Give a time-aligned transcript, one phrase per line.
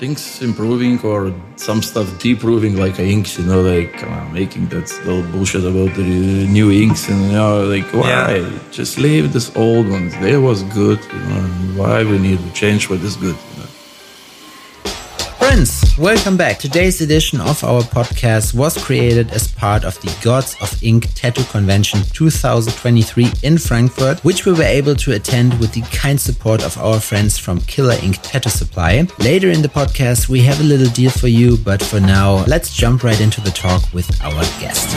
[0.00, 5.22] things improving or some stuff deproving like inks you know like on, making that little
[5.32, 6.02] bullshit about the
[6.58, 8.58] new inks and you know like why Yeah.
[8.78, 11.44] just leave this old ones they was good you know
[11.80, 13.36] why we need to change what is good?
[15.60, 16.58] Friends, welcome back.
[16.58, 21.44] Today's edition of our podcast was created as part of the Gods of Ink Tattoo
[21.44, 26.78] Convention 2023 in Frankfurt, which we were able to attend with the kind support of
[26.78, 29.06] our friends from Killer Ink Tattoo Supply.
[29.18, 32.74] Later in the podcast, we have a little deal for you, but for now, let's
[32.74, 34.96] jump right into the talk with our guest.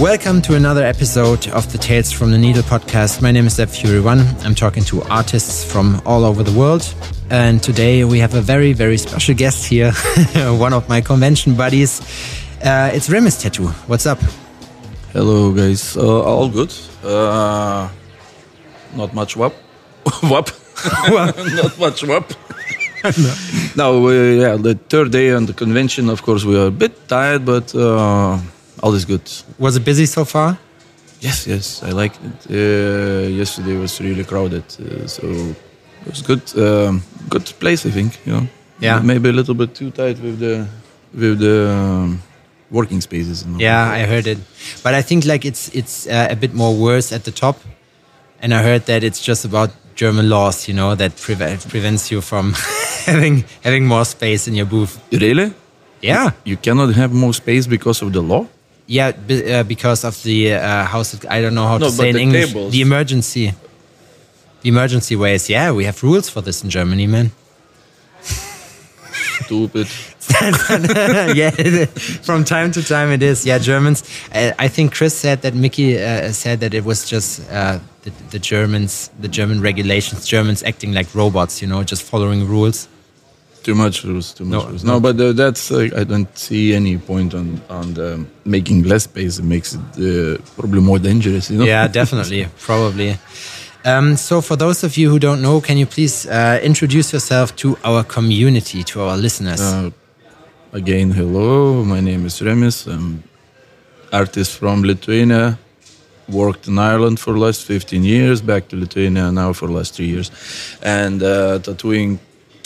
[0.00, 3.20] Welcome to another episode of the Tales from the Needle podcast.
[3.22, 4.20] My name is Zeb Fury One.
[4.44, 6.94] I'm talking to artists from all over the world.
[7.28, 9.92] And today we have a very, very special guest here,
[10.58, 12.00] one of my convention buddies.
[12.64, 13.68] Uh, it's Remis Tattoo.
[13.86, 14.18] What's up?
[15.12, 17.88] hello guys uh, all good uh,
[18.94, 19.52] not much wap
[20.22, 20.48] wap
[21.10, 22.32] not much wap
[23.76, 27.08] no, we, yeah the third day on the convention of course we are a bit
[27.08, 28.38] tired but uh,
[28.82, 29.22] all is good
[29.58, 30.58] Was it busy so far?
[31.20, 32.50] Yes, yes, I liked it.
[32.50, 36.42] Uh, yesterday was really crowded, uh, so it was good.
[36.56, 38.18] Um, good place, I think.
[38.24, 38.46] You know.
[38.80, 39.00] Yeah.
[39.02, 40.66] Maybe a little bit too tight with the
[41.12, 42.22] with the um,
[42.70, 43.44] working spaces.
[43.58, 44.38] Yeah, I heard it.
[44.82, 47.56] But I think like it's it's uh, a bit more worse at the top.
[48.42, 52.22] And I heard that it's just about German laws, you know, that preve- prevents you
[52.22, 52.54] from
[53.04, 54.98] having having more space in your booth.
[55.12, 55.52] Really?
[56.00, 56.30] Yeah.
[56.44, 58.46] You cannot have more space because of the law.
[58.90, 61.14] Yeah, be, uh, because of the uh, house.
[61.30, 62.46] I don't know how No, to say in the English.
[62.48, 62.72] tables.
[62.72, 63.54] The emergency.
[64.62, 65.48] The emergency ways.
[65.48, 67.30] Yeah, we have rules for this in Germany, man.
[69.44, 69.86] Stupid.
[71.36, 71.50] yeah,
[72.22, 73.46] from time to time it is.
[73.46, 74.02] Yeah, Germans.
[74.34, 78.10] I, I think Chris said that Mickey uh, said that it was just uh, the,
[78.30, 81.62] the Germans, the German regulations, Germans acting like robots.
[81.62, 82.88] You know, just following rules.
[83.62, 84.32] Too much rules.
[84.32, 84.84] Too much No, rules.
[84.84, 84.92] no.
[84.94, 89.04] No, but uh, that's uh, I don't see any point on on the making less
[89.04, 89.38] space.
[89.38, 91.50] It makes it uh, probably more dangerous.
[91.50, 91.64] You know.
[91.66, 93.16] Yeah, definitely, probably.
[93.84, 97.54] Um, so, for those of you who don't know, can you please uh, introduce yourself
[97.56, 99.60] to our community, to our listeners?
[99.60, 99.90] Uh,
[100.72, 101.84] again, hello.
[101.84, 102.86] My name is Remis.
[102.86, 103.22] I'm
[104.12, 105.58] artist from Lithuania.
[106.28, 108.40] Worked in Ireland for last 15 years.
[108.42, 110.30] Back to Lithuania now for last three years,
[110.82, 112.18] and uh, tattooing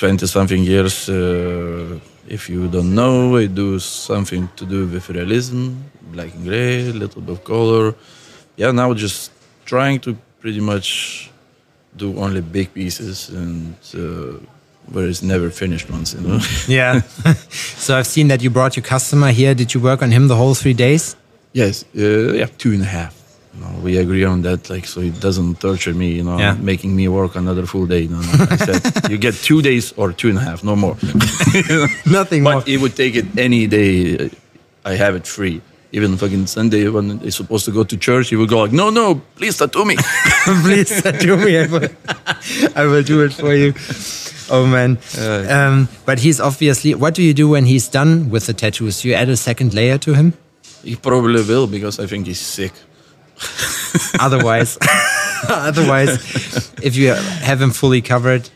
[0.04, 1.08] 20 something years.
[1.08, 1.98] Uh,
[2.28, 5.76] if you don't know, I do something to do with realism,
[6.12, 7.94] black and gray, a little bit of color.
[8.56, 9.30] Yeah, now just
[9.64, 11.30] trying to pretty much
[11.96, 13.74] do only big pieces and.
[13.94, 14.38] Uh,
[14.92, 16.38] where it's never finished ones, you know.
[16.68, 17.00] Yeah.
[17.78, 19.54] so I've seen that you brought your customer here.
[19.54, 21.16] Did you work on him the whole three days?
[21.54, 23.23] Yes, uh, yeah, two and a half.
[23.64, 26.54] Know, we agree on that, like, so it doesn't torture me, you know, Yeah.
[26.60, 28.06] making me work another full day.
[28.08, 28.46] No, no.
[28.50, 30.96] I said, you get two days or two and a half, no more.
[32.06, 32.54] Nothing more.
[32.54, 34.30] but it would take it any day.
[34.84, 35.60] I have it free.
[35.92, 38.90] Even fucking Sunday when they're supposed to go to church, he would go like, "No,
[38.90, 39.94] no, please tattoo me."
[40.64, 41.56] Please tattoo me.
[41.56, 41.88] I will,
[42.74, 43.72] I will do it for you.
[44.50, 44.98] Oh man.
[45.16, 46.94] Uh, Um, but he's obviously.
[46.96, 49.04] What do you do when he's done with the tattoos?
[49.04, 50.32] You add a second layer to him.
[50.84, 52.72] he probably will because I think he's sick.
[54.20, 54.78] Otherwise,
[55.48, 56.18] otherwise,
[56.82, 57.08] if you
[57.42, 58.48] have him fully covered,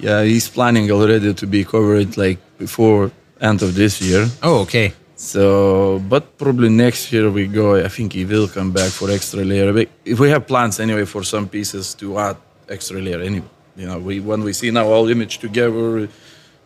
[0.00, 4.26] Yeah, he's planning already to be covered like before end of this year.
[4.42, 4.92] oh okay.
[5.16, 7.76] So, but probably next year we go.
[7.76, 9.86] I think he will come back for extra layer.
[10.04, 12.36] If we have plans anyway for some pieces to add
[12.68, 13.46] extra layer anyway.
[13.76, 16.08] You know, we when we see now all image together,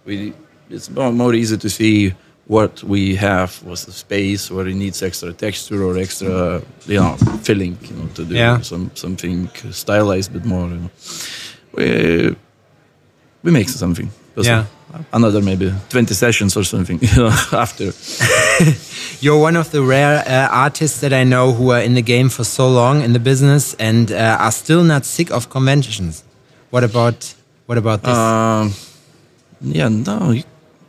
[0.07, 0.33] we
[0.71, 2.15] it's more, more easy to see
[2.49, 7.17] what we have was the space where it needs extra texture or extra you know
[7.43, 8.63] filling you know to do Yeah.
[8.63, 10.69] some something stylized bit more.
[10.69, 10.91] You know.
[11.77, 12.37] We
[13.43, 14.11] we make something.
[14.37, 14.65] Yeah.
[15.13, 17.93] Another maybe 20 sessions or something you know, after.
[19.21, 22.29] You're one of the rare uh, artists that I know who are in the game
[22.29, 26.23] for so long in the business and uh, are still not sick of conventions.
[26.71, 27.35] What about
[27.67, 28.17] what about this?
[28.17, 28.73] Um,
[29.61, 30.35] yeah, no,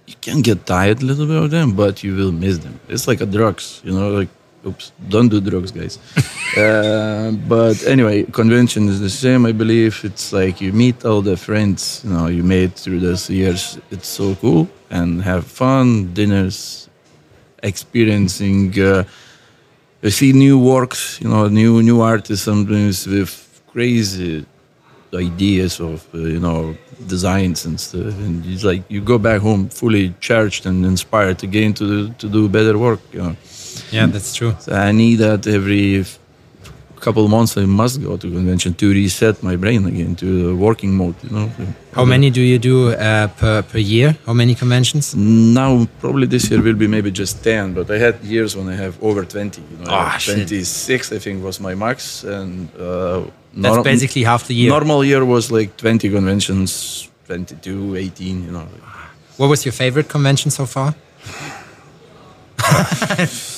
[0.08, 2.80] you, can get tired a little bit of them, but you will miss them.
[2.90, 4.30] It's like a drugs, you know, like,
[4.66, 6.00] oops, don't do drugs, guys.
[6.58, 10.02] uh, but anyway, convention is the same, I believe.
[10.04, 13.78] It's like you meet all the friends, you know, you made through those years.
[13.92, 16.90] It's so cool and have fun, dinners,
[17.62, 19.04] experiencing, uh,
[20.02, 23.32] you see new works, you know, new new artists sometimes with
[23.72, 24.46] crazy
[25.14, 29.70] ideas of uh, you know designs and stuff and it's like you go back home
[29.70, 33.36] fully charged and inspired again to do, to do better work you know
[33.92, 34.56] yeah, that's true.
[34.60, 36.04] so i need that every
[37.00, 40.56] couple of months I must go to convention to reset my brain again to the
[40.56, 41.16] working mode.
[41.24, 41.50] You know.
[41.94, 44.16] How many do you do uh, per per year?
[44.26, 45.16] How many conventions?
[45.16, 48.76] Now probably this year will be maybe just ten, but I had years when I
[48.76, 49.62] have over twenty.
[49.72, 53.22] You know, Ah, twenty six I think was my max, and uh,
[53.64, 54.70] That's basically half the year.
[54.70, 58.68] Normal year was like twenty conventions, 22, 18, You know,
[59.38, 60.94] What was your favorite convention so far?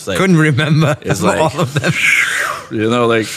[0.07, 1.93] Like- Couldn't remember It's like- all of them.
[2.71, 3.27] you know, like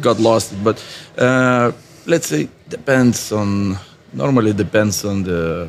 [0.00, 0.52] got lost.
[0.64, 0.82] But
[1.18, 1.72] uh,
[2.06, 3.78] let's say depends on.
[4.12, 5.68] Normally depends on the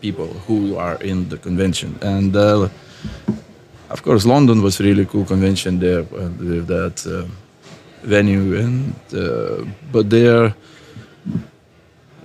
[0.00, 2.68] people who are in the convention, and uh,
[3.88, 7.24] of course, London was really cool convention there uh, with that uh,
[8.02, 10.54] venue, and uh, but there.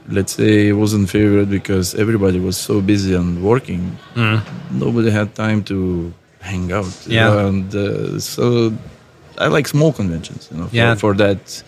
[0.09, 3.97] Let's say it wasn't favorite because everybody was so busy and working.
[4.71, 6.11] Nobody had time to
[6.41, 7.07] hang out.
[7.07, 7.47] Yeah.
[7.47, 8.73] and uh, so
[9.37, 10.95] I like small conventions, you know, for, Yeah.
[10.95, 11.63] for that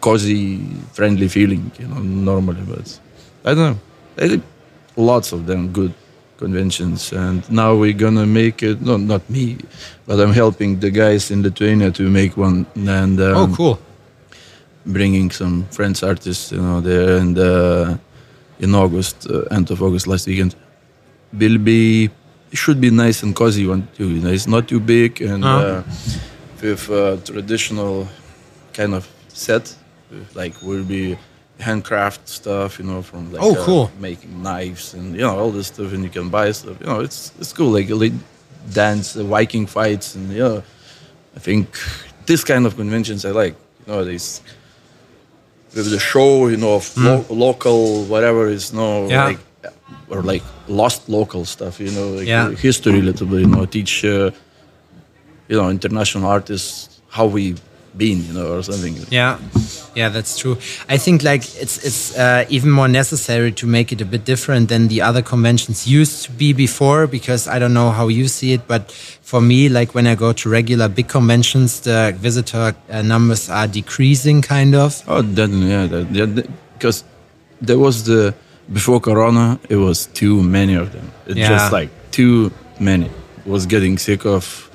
[0.00, 0.58] cozy,
[0.92, 2.62] friendly feeling, you know, normally.
[2.66, 3.00] But
[3.44, 3.78] I don't know.
[4.24, 4.42] I think
[4.96, 5.92] lots of them good
[6.38, 8.80] conventions, and now we're gonna make it.
[8.80, 9.56] No, not me,
[10.06, 13.78] but I'm helping the guys in Lithuania to make one, and um, Oh, cool.
[14.86, 17.96] bringing some friends artists, you know, there and uh,
[18.58, 20.54] in August, uh, end of August last weekend.
[21.32, 22.10] Will be
[22.52, 24.08] it should be nice and cozy one too.
[24.08, 25.66] You know, it's not too big and Uh-huh.
[25.66, 25.82] uh,
[26.62, 28.06] with uh, traditional
[28.72, 29.74] kind of set.
[30.34, 31.16] Like will be
[31.60, 33.90] handcraft stuff, you know, from like Oh, uh, cool.
[34.00, 36.76] making knives and you know all this stuff, and you can buy stuff.
[36.80, 37.70] You know, it's it's cool.
[37.70, 38.12] Like like
[38.74, 40.62] dance, uh, Viking fights, and you know,
[41.36, 41.66] I think
[42.26, 43.54] this kind of conventions I like.
[43.86, 44.40] You know, these
[45.76, 49.06] with the show, you know, of lo- local whatever is no.
[49.08, 49.26] Yeah.
[49.26, 49.38] like
[50.10, 52.50] or like lost local stuff, you know, like Yeah.
[52.50, 54.30] history a little bit, you know, teach uh,
[55.48, 57.54] you know international artists how we
[57.96, 58.94] been, you know, or something.
[59.10, 59.38] Yeah,
[59.96, 60.56] yeah, that's true.
[60.88, 64.68] I think like it's it's uh, even more necessary to make it a bit different
[64.68, 67.06] than the other conventions used to be before.
[67.08, 68.92] Because I don't know how you see it, but
[69.22, 73.66] for me, like when I go to regular big conventions, the visitor uh, numbers are
[73.66, 75.02] decreasing, kind of.
[75.08, 76.26] Oh, then yeah,
[76.78, 77.02] because
[77.60, 78.34] there was the
[78.72, 81.10] before Corona, it was too many of them.
[81.26, 81.48] It Yeah.
[81.48, 83.08] just like too many.
[83.46, 84.70] Was getting sick of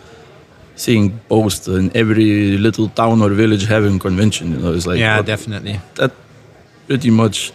[0.76, 4.52] seeing posts in every little town or village having convention.
[4.52, 5.80] You know, it's like yeah, what- definitely.
[5.96, 6.12] that
[6.88, 7.52] pretty much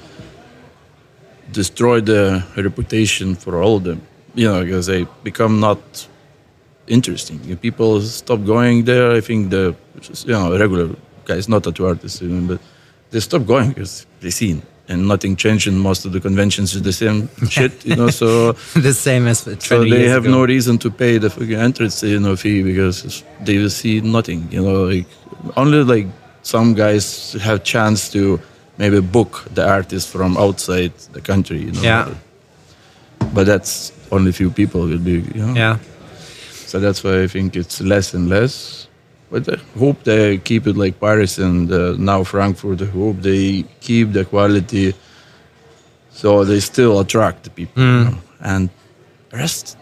[1.53, 4.01] destroyed the reputation for all of them.
[4.35, 5.81] You know, because they become not
[6.87, 7.41] interesting.
[7.49, 9.11] If People stop going there.
[9.13, 9.75] I think the
[10.27, 10.89] you know regular
[11.25, 12.61] guys, not tattoo artists, even, but
[13.11, 15.67] they stop going because they seen and nothing changed.
[15.71, 17.73] And most of the conventions is the same shit.
[17.87, 18.53] You know, so
[18.89, 20.33] the same as 20 so they have ago.
[20.39, 24.41] no reason to pay the fucking entrance you know fee because they will see nothing
[24.51, 25.07] you know like
[25.57, 26.07] only like
[26.43, 28.39] some guys have chance to
[28.79, 32.09] maybe book the artist from outside the country you know Yeah.
[33.35, 35.77] but that's only few people will be you know Yeah,
[36.67, 38.87] so that's why i think it's less and less
[39.31, 43.65] but i hope they keep it like paris and uh, now frankfurt i hope they
[43.81, 44.95] keep the quality
[46.11, 48.19] so they still attract the people you know?
[48.41, 48.71] and
[49.33, 49.77] rest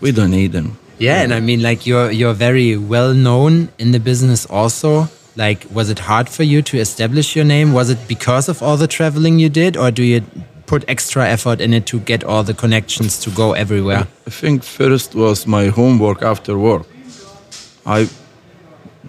[0.00, 3.92] we don't need them yeah, and I mean, like you're you're very well known in
[3.92, 4.46] the business.
[4.46, 7.72] Also, like, was it hard for you to establish your name?
[7.72, 10.22] Was it because of all the traveling you did, or do you
[10.66, 14.06] put extra effort in it to get all the connections to go everywhere?
[14.26, 16.86] I think first was my homework after work.
[17.84, 18.08] I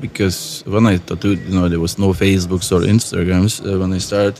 [0.01, 3.99] because when I tattooed, you know, there was no Facebooks or Instagrams uh, when I
[3.99, 4.39] started,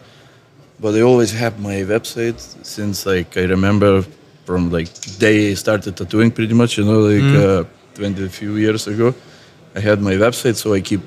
[0.80, 4.04] but I always have my website since like I remember
[4.46, 7.64] from like day I started tattooing pretty much, you know, like uh,
[7.96, 9.14] 20 few years ago.
[9.76, 11.02] I had my website, so I keep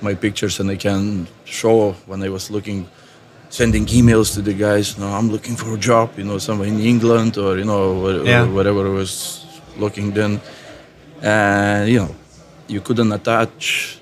[0.00, 2.86] my pictures and I can show when I was looking,
[3.50, 4.96] sending emails to the guys.
[4.96, 7.94] You know, I'm looking for a job, you know, somewhere in England or you know
[8.02, 8.46] wha- Yeah.
[8.46, 9.44] whatever I was
[9.76, 10.40] looking then,
[11.22, 12.14] and you know,
[12.68, 13.98] you couldn't attach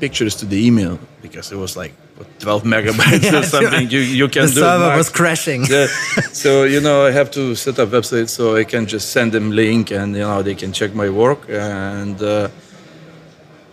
[0.00, 3.90] pictures to the email because it was like what, 12 megabytes or something.
[3.90, 4.54] You you can do it.
[4.54, 4.98] the do server max.
[4.98, 5.64] was crashing.
[5.64, 5.86] Yeah.
[6.44, 9.50] so you know I have to set up website so I can just send them
[9.50, 12.48] link and you know they can check my work and uh,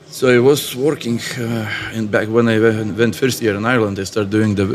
[0.08, 4.00] so it was working uh, and back when I went went first year in Ireland
[4.00, 4.66] I started doing the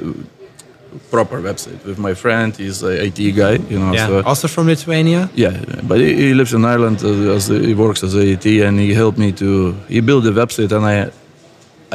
[1.10, 4.66] proper website with my friend he's a IT guy you know Yeah, so also from
[4.66, 5.28] Lithuania.
[5.34, 5.54] yeah,
[5.88, 8.78] but he, he lives in Ireland uh, as a, he works as a IT, and
[8.78, 11.10] he helped me to he built the website, and I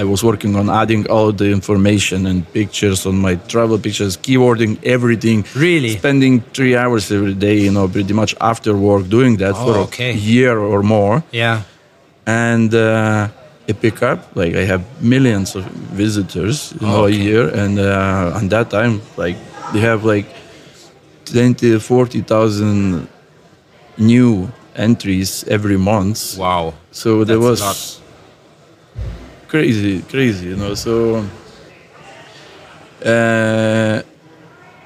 [0.01, 4.77] I was working on adding all the information and pictures on my travel pictures, keywording
[4.83, 5.45] everything.
[5.55, 5.89] Really?
[5.97, 9.75] spending three hours every day, you know, pretty much after work doing that Oh, for
[9.87, 10.11] okay.
[10.11, 11.61] a year or more, Yeah,
[12.25, 13.27] and uh,
[13.69, 14.35] a pickup.
[14.35, 15.63] Like I have millions of
[15.97, 17.13] visitors, you know, Okay.
[17.15, 19.38] a year, and uh, on that time, like
[19.73, 20.25] they have like
[21.25, 23.07] 20, 40,000
[23.97, 26.38] new entries every month.
[26.38, 26.73] Wow.
[26.91, 28.01] So there That's was
[29.47, 30.73] crazy, crazy, you know.
[30.75, 31.23] So
[33.05, 34.01] uh,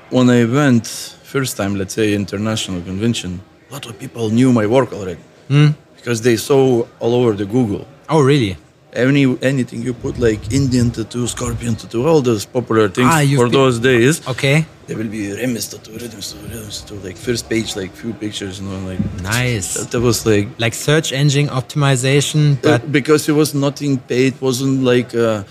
[0.09, 0.87] when I went
[1.23, 5.67] first time, let's say international convention, a lot of people knew my work already Hmm?
[5.95, 7.85] because they saw all over the Google.
[8.09, 8.57] Oh, really?
[8.95, 13.49] Any anything you put like Indian tattoo, scorpion tattoo, all those popular things Ah, for
[13.49, 14.21] those days.
[14.27, 14.65] Okay.
[14.85, 18.59] There will be Remis tattoo, Remis tattoo, Remis tattoo, like first page, like few pictures,
[18.59, 19.73] you know, like Nice.
[19.75, 24.33] that, that was like Like search engine optimization, Uh, but because it was nothing paid,
[24.41, 25.43] wasn't like uh,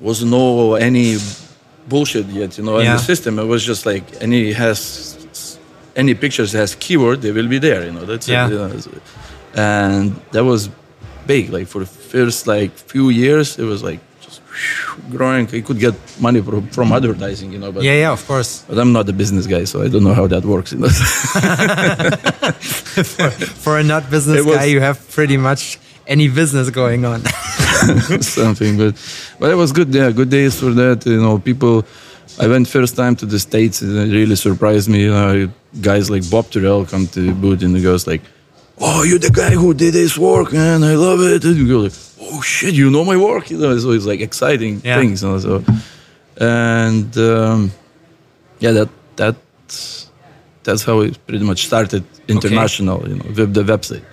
[0.00, 1.16] was no any
[1.88, 3.38] bullshit yet, you know, in the system.
[3.40, 4.78] It was just like any has
[5.96, 8.04] any pictures has keyword, they will be there, you know.
[8.04, 8.46] That's Yeah.
[8.46, 8.52] it.
[8.52, 8.70] You know.
[9.56, 10.68] And that was
[11.26, 11.50] big.
[11.50, 14.40] Like for the first like few years, it was like just
[15.10, 15.48] growing.
[15.52, 18.64] I could get money from, from advertising, you know, but yeah, yeah, of course.
[18.68, 20.72] but I'm not a business guy, so I don't know how that works.
[20.72, 20.88] You know?
[23.14, 27.22] for, for a not business was- guy, you have pretty much any business going on.
[28.20, 28.94] something but
[29.38, 31.84] but it was good yeah good days for that you know people
[32.38, 35.50] i went first time to the states and it really surprised me you know,
[35.80, 38.22] guys like bob Tyrrell come to the booth and he goes like
[38.80, 41.78] oh you're the guy who did this work man i love it and you go
[41.80, 44.98] like oh shit you know my work you know so it's like exciting Yeah.
[45.00, 45.64] things you know so
[46.40, 47.70] and um,
[48.58, 49.36] yeah that that
[50.64, 54.04] that's how it pretty much started international you know with the website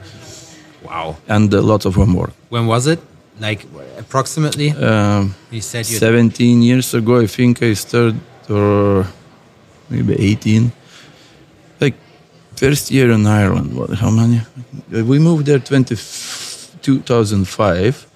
[0.84, 1.16] wow.
[1.28, 3.00] and uh, lots of homework When was it?
[3.40, 3.66] Like
[3.98, 4.70] approximately?
[4.72, 9.08] um, you said you 17 years ago, I think I started, or
[9.90, 10.72] maybe 18.
[12.56, 14.42] First year in Ireland, what, how many?
[14.92, 15.96] We moved there 20,
[16.82, 18.08] 2005.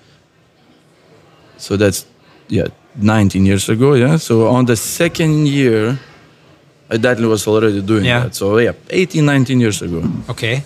[1.57, 2.05] So that's,
[2.47, 4.17] yeah, 19 years ago, yeah.
[4.17, 5.95] So on the second year, uh,
[6.89, 8.23] I definitely was already doing Yeah.
[8.23, 8.35] that.
[8.35, 10.03] So yeah, 18, 19 years ago.
[10.29, 10.63] Okay.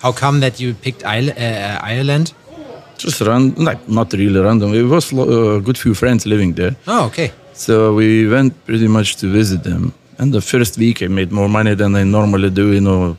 [0.00, 2.32] How come that you picked Isle- uh, uh Ireland?
[2.98, 4.74] Just random, like, not really random.
[4.74, 6.76] It was a uh, good few friends living there.
[6.86, 7.32] Oh, okay.
[7.54, 9.92] So we went pretty much to visit them.
[10.22, 13.16] And the first week I made more money than I normally do, you know,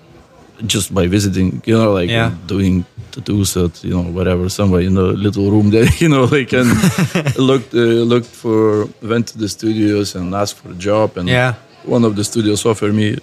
[0.65, 2.31] just by visiting, you know, like Yeah.
[2.47, 6.53] doing tattoos at, you know, whatever, somewhere in a little room there, you know, like,
[6.53, 6.69] and
[7.49, 11.17] looked, uh, looked for, went to the studios and asked for a job.
[11.17, 11.53] And Yeah.
[11.95, 13.17] one of the studios offered me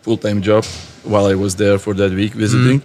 [0.00, 0.64] full-time job
[1.04, 2.80] while I was there for that week visiting.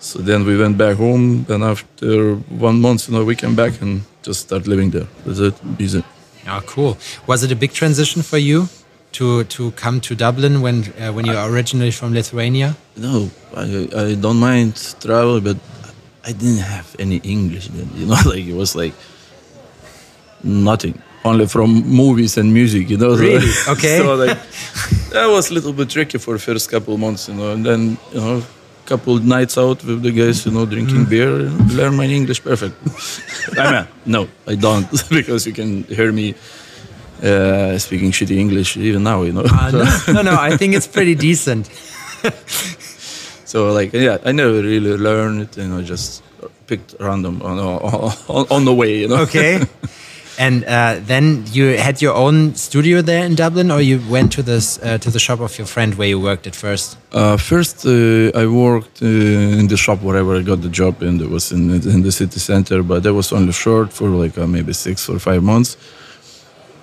[0.00, 1.44] So then we went back home.
[1.48, 2.36] Then after
[2.70, 5.06] one month, you know, we came back and just start living there.
[5.26, 5.54] That's it.
[5.78, 6.02] Easy.
[6.48, 6.96] Oh, cool.
[7.26, 8.68] Was it a big transition for you
[9.12, 12.74] to to come to Dublin when uh, when you're originally from Lithuania?
[12.96, 15.56] No, I, I don't mind travel, but
[16.24, 17.88] I didn't have any English then.
[17.96, 18.94] You know, like it was like
[20.42, 22.90] nothing, only from movies and music.
[22.90, 23.50] You know, So- Really?
[23.68, 23.98] Okay.
[23.98, 24.38] so like
[25.12, 27.28] that was a little bit tricky for the first couple months.
[27.28, 28.42] You know, and then you know,
[28.86, 30.44] couple nights out with the guys.
[30.46, 31.30] You know, drinking beer,
[31.78, 32.74] learn my English perfect.
[33.58, 36.34] I mean, no, I don't because you can hear me.
[37.22, 39.44] Uh, speaking shitty English even now, you know.
[39.44, 40.36] Uh, no, no, no.
[40.40, 41.70] I think it's pretty decent.
[43.52, 46.22] So like yeah, I never really learned it, you know, just
[46.66, 49.22] picked random on on, on the way, you know.
[49.22, 49.60] Okay.
[50.38, 54.42] And uh, then you had your own studio there in Dublin, or you went to
[54.42, 56.96] this uh, to the shop of your friend where you worked at first?
[57.12, 61.20] Uh, first, uh, I worked uh, in the shop wherever I got the job, and
[61.20, 62.82] it was in in the city center.
[62.82, 65.76] But that was only short for like uh, maybe six or five months.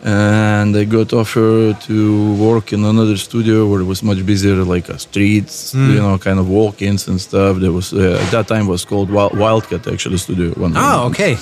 [0.04, 4.90] And I got offered to work in another studio where it was much busier, like
[4.90, 7.58] uh, streets, you know, kind of walk-ins and stuff.
[7.60, 10.52] There was uh, at that time was called Wild, Wildcat actually studio.
[10.52, 11.36] One Oh, okay.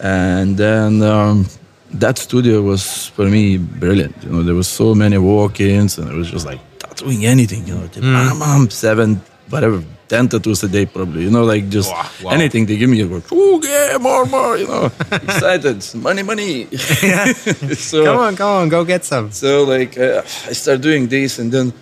[0.00, 1.46] and then um,
[1.92, 6.14] that studio was for me brilliant you know there was so many walk-ins and it
[6.14, 6.60] was just like
[6.96, 11.44] doing anything you know bam, bam, seven whatever 10 tattoos a day probably you know
[11.44, 12.30] like just Wow, wow.
[12.38, 16.66] anything they give me you go oh yeah more more you know excited money money
[17.90, 19.30] so Come on, come on, go get some.
[19.32, 21.72] so like uh, I start doing this, and then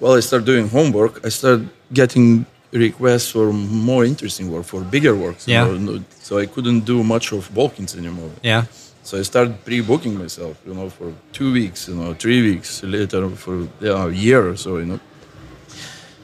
[0.00, 1.60] while I start doing homework, I start
[1.92, 5.36] getting requests for more interesting work, for bigger work.
[5.46, 5.98] you Yeah.
[6.26, 8.30] So I couldn't do much of walk-ins anymore.
[8.42, 8.64] Yeah.
[9.02, 13.28] So I started pre-booking myself, you know, for two weeks, you know, three weeks later
[13.30, 15.00] for you know, a year or so, you know.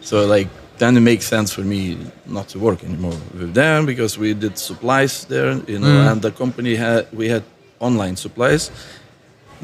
[0.03, 0.49] So like
[0.79, 4.59] then it makes sense for me not to work anymore with them because we did
[4.59, 6.11] supplies there, you know, Mm.
[6.13, 7.43] and the company had we had
[7.81, 8.71] online supplies.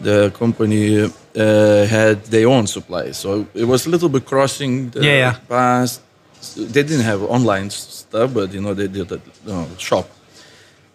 [0.03, 5.01] The company uh, had their own supplies, so it was a little bit crossing the
[5.05, 5.35] Yeah, yeah.
[5.49, 6.01] past.
[6.57, 10.09] They didn't have online stuff, but you know they did a you know, shop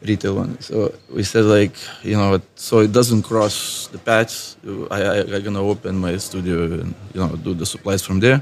[0.01, 0.57] retail one.
[0.60, 4.57] So we said like, you know, so it doesn't cross the paths.
[4.89, 8.41] I, I I'm gonna open my studio and you know do the supplies from there.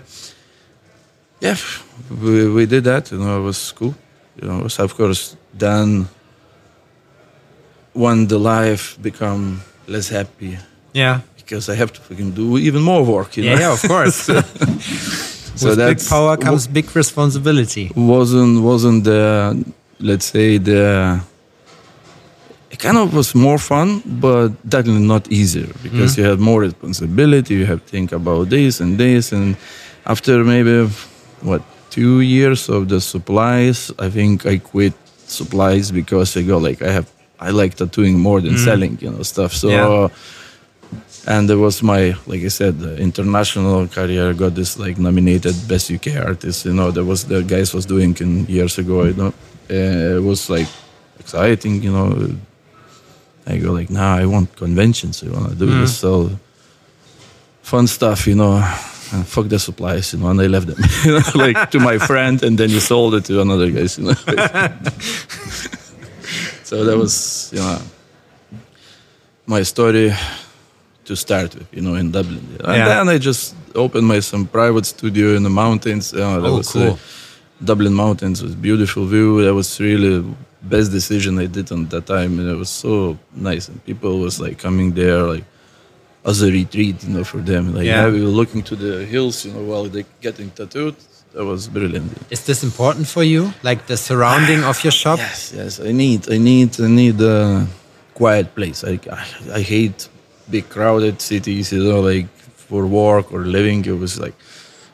[1.43, 1.57] Yeah,
[2.21, 3.11] we, we did that.
[3.11, 3.93] You know, it was cool.
[4.41, 6.07] You know, so of course then
[7.93, 10.57] when the life become less happy
[10.93, 11.19] Yeah.
[11.35, 13.37] because I have to fucking do even more work.
[13.37, 13.61] You Yeah, know?
[13.61, 14.15] yeah, of course.
[15.55, 17.91] so With big power comes big responsibility.
[17.95, 19.21] wasn't wasn't the
[19.99, 21.19] let's say the
[22.71, 26.21] it kind of was more fun but definitely not easier because mm-hmm.
[26.21, 29.55] you had more responsibility you have to think about this and this and
[30.05, 30.89] after maybe
[31.43, 33.91] what two years of the supplies?
[33.99, 34.93] I think i quit
[35.27, 37.07] supplies because i go like i have
[37.39, 39.53] i like tattooing more than selling you know stuff.
[39.53, 40.09] So Yeah.
[41.25, 46.07] and there was my like i said international career got this like nominated best uk
[46.29, 49.31] artist you know that was the guys was doing in years ago you know.
[49.71, 50.67] Uh, it was like
[51.19, 52.07] exciting you know.
[53.47, 55.97] I go like nah i want conventions i want to do this.
[55.97, 56.29] So
[57.61, 58.59] fun stuff you know
[59.13, 61.97] and fuck the supplies you know and i left them you know like to my
[61.97, 64.13] friend and then you sold it to another guys you know
[66.63, 67.79] so that was you know
[69.45, 70.13] my story
[71.05, 72.39] to start with, you know, in Dublin.
[72.63, 72.87] And Yeah.
[72.87, 76.13] then I just opened my some private studio in the mountains.
[76.13, 76.91] You know, that Oh, was, cool.
[76.93, 76.97] uh,
[77.61, 79.43] Dublin mountains was beautiful view.
[79.43, 80.23] That was really
[80.61, 83.67] best decision I did on that time, and it was so nice.
[83.67, 85.43] And people was like coming there like
[86.25, 87.73] as a retreat, you know, for them.
[87.75, 88.05] Like Yeah.
[88.05, 90.95] yeah, we were looking to the hills, you know, while they getting tattooed.
[91.33, 92.11] That was brilliant.
[92.29, 93.53] Is this important for you?
[93.63, 95.17] Like the surrounding of your shop?
[95.27, 95.79] Yes, yes.
[95.79, 97.65] I need, I need, I need a
[98.13, 98.83] quiet place.
[98.83, 99.25] I, I,
[99.59, 100.07] I hate
[100.49, 101.71] big crowded cities.
[101.73, 102.27] You know, like
[102.69, 104.35] for work or living, it was like,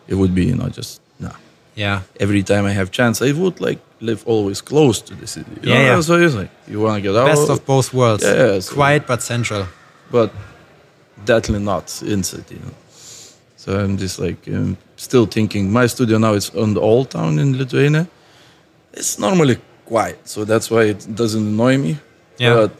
[0.07, 1.33] it would be, you know, just nah.
[1.75, 2.01] Yeah.
[2.19, 5.51] Every time I have chance, I would like live always close to the city.
[5.62, 5.86] You Yeah, know?
[5.95, 6.01] yeah.
[6.01, 8.24] So it's like you want to get out, Best of both worlds.
[8.24, 8.33] Oh.
[8.53, 9.65] Yeah, so- Quiet but central.
[10.09, 10.31] but
[11.25, 12.55] definitely not in city.
[12.55, 12.73] You know?
[13.57, 15.71] So I'm just like um, still thinking.
[15.71, 18.08] My studio now is on the old town in Lithuania.
[18.93, 21.97] It's normally quiet, so that's why it doesn't annoy me.
[22.38, 22.53] Yeah.
[22.55, 22.71] But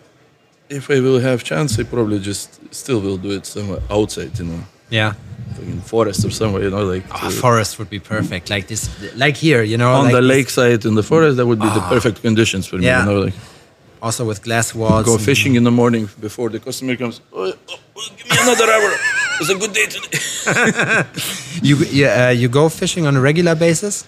[0.70, 4.46] if I will have chance, I probably just still will do it somewhere outside, you
[4.46, 5.14] know, Yeah.
[5.58, 8.50] like in forest or somewhere, you know, like Ah, uh, forest would be perfect.
[8.50, 11.38] Like this, like here, you know, on like the lakeside in the forest.
[11.38, 12.86] That would be the perfect conditions for me.
[12.86, 13.00] Yeah.
[13.00, 13.34] You know, like
[14.02, 15.06] Also with glass walls.
[15.06, 17.22] go fishing in the morning before the customer comes.
[17.34, 18.92] Oh, oh, oh, give me another hour.
[19.42, 21.04] It's a good day today.
[21.62, 24.06] You you, uh, you go fishing on a regular basis?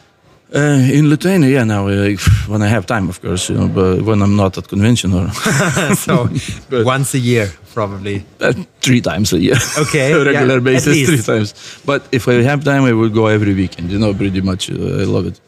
[0.53, 0.59] Uh,
[0.97, 2.15] in Lithuania, yeah, now uh,
[2.47, 5.29] when I have time, of course, you know, but when I'm not at convention or
[5.95, 6.27] so
[6.69, 8.23] But- once a year, probably.
[8.41, 11.09] uh, three times a year, Okay, regular yeah, at basis, least.
[11.25, 11.53] three times.
[11.85, 13.91] But if I have time, I will go every weekend.
[13.91, 14.69] You know, pretty much.
[14.69, 14.73] Uh,
[15.03, 15.39] I love it.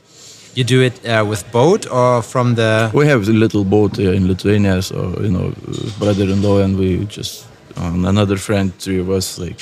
[0.55, 2.91] You do it uh, with boat or from the?
[2.93, 7.05] We have a little boat uh, in Lithuania, so you know, uh, brother-in-law and we
[7.05, 7.45] just
[7.77, 9.59] um, another friend, three of us, like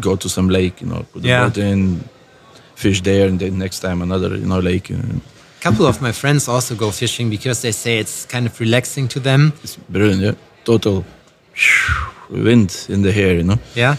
[0.00, 1.44] go to some lake, you know, put the Yeah.
[1.48, 2.00] boat in,
[2.74, 4.90] fish there, and then next time another, you know, lake.
[4.90, 4.96] Uh,
[5.60, 9.08] A couple of my friends also go fishing because they say it's kind of relaxing
[9.08, 9.52] to them.
[9.64, 10.34] it's brilliant, yeah.
[10.64, 11.04] Total
[12.30, 13.58] wind in the hair, you know.
[13.74, 13.96] Yeah.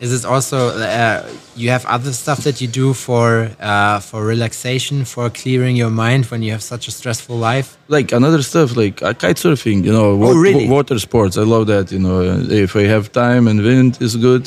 [0.00, 1.22] Is it also uh,
[1.56, 6.26] you have other stuff that you do for uh, for relaxation, for clearing your mind
[6.26, 7.68] when you have such a stressful life?
[7.88, 10.66] like another stuff like uh, kite surfing you know wa- Oh, really?
[10.68, 13.96] wa- water sports i love that you know Uh, if i have time and wind
[14.00, 14.44] is good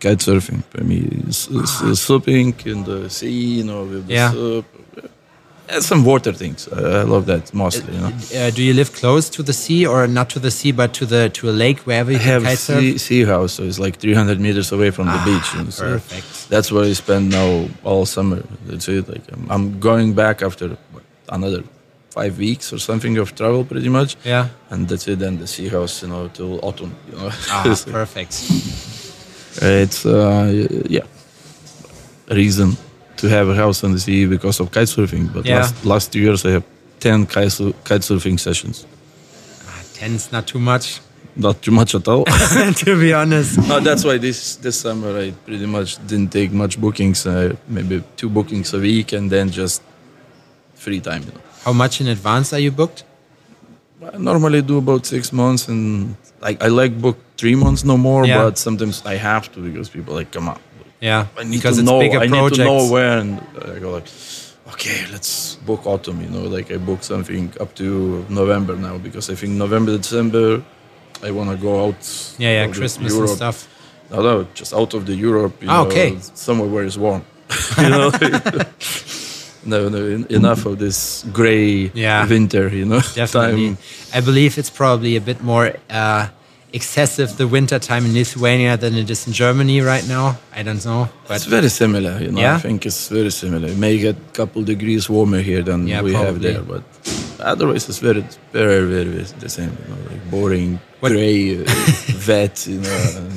[0.00, 2.10] kite surfing for me is, is, is
[2.72, 4.30] in the sea you know with the Yeah.
[4.32, 4.79] SUP yeah,
[5.78, 9.30] some water things i, I love that mostly you know Uh, do you live close
[9.36, 12.10] to the sea or not to the sea but to the to a lake wherever
[12.12, 15.48] you I have sea, sea house so it's like 300 meters away from the beach
[15.54, 16.48] you know, so perfect.
[16.50, 20.76] that's where i spend now all summer that's it like i'm, I'm going back after
[21.28, 21.62] another
[22.10, 24.48] five weeks or something of travel pretty much Yeah.
[24.70, 25.18] and that's it.
[25.20, 26.92] Then the sea house, you know, till autumn.
[27.08, 28.32] You know, Ah, It's, perfect.
[29.62, 30.50] it's uh,
[30.88, 31.06] yeah,
[32.28, 32.76] reason
[33.20, 35.32] to have a house on the sea because of kitesurfing.
[35.32, 35.58] But Yeah.
[35.60, 36.64] last last two years, I have
[36.98, 38.86] ten kitesurfing sur- kite surfing sessions.
[39.94, 41.00] Ten's not too much,
[41.36, 42.24] Not too much at all.
[42.84, 43.58] to be honest.
[43.68, 47.26] no, that's why this this summer I pretty much didn't take much bookings.
[47.26, 49.82] Uh, maybe two bookings a week, and then just
[50.74, 51.22] free time.
[51.26, 51.40] You know.
[51.64, 53.04] How much in advance are you booked?
[54.14, 58.26] I normally do about six months, and like I like book three months no more.
[58.26, 58.42] Yeah.
[58.44, 60.58] But sometimes I have to because people like come on.
[61.00, 61.98] Yeah, I need because to it's know.
[62.00, 62.58] bigger I need projects.
[62.58, 63.40] to know where, and
[63.74, 64.08] I go like,
[64.74, 66.20] okay, let's book autumn.
[66.20, 70.62] You know, like I book something up to November now because I think November, December,
[71.22, 72.34] I want to go out.
[72.38, 73.30] yeah, yeah, Christmas Europe.
[73.30, 73.68] and stuff.
[74.10, 75.62] No, no, just out of the Europe.
[75.62, 76.18] You Ah, know, okay.
[76.34, 77.22] Somewhere where it's warm.
[77.78, 78.10] you know.
[79.64, 82.26] no, no, en- enough of this gray Yeah.
[82.28, 83.00] winter, you know.
[83.14, 83.68] Definitely.
[83.68, 83.78] Time.
[84.14, 86.28] I believe it's probably a bit more uh,
[86.72, 90.38] excessive the winter time in Lithuania than it is in Germany right now.
[90.54, 92.40] I don't know, It's very similar, you know.
[92.40, 92.56] Yeah?
[92.56, 93.68] I think it's very similar.
[93.68, 96.82] It may get a couple degrees warmer here than Yeah, we have there, but
[97.40, 99.72] otherwise it's very, very, very, very the same.
[99.82, 101.64] You know, like boring, What- gray, uh,
[102.28, 102.66] wet.
[102.66, 103.32] You know.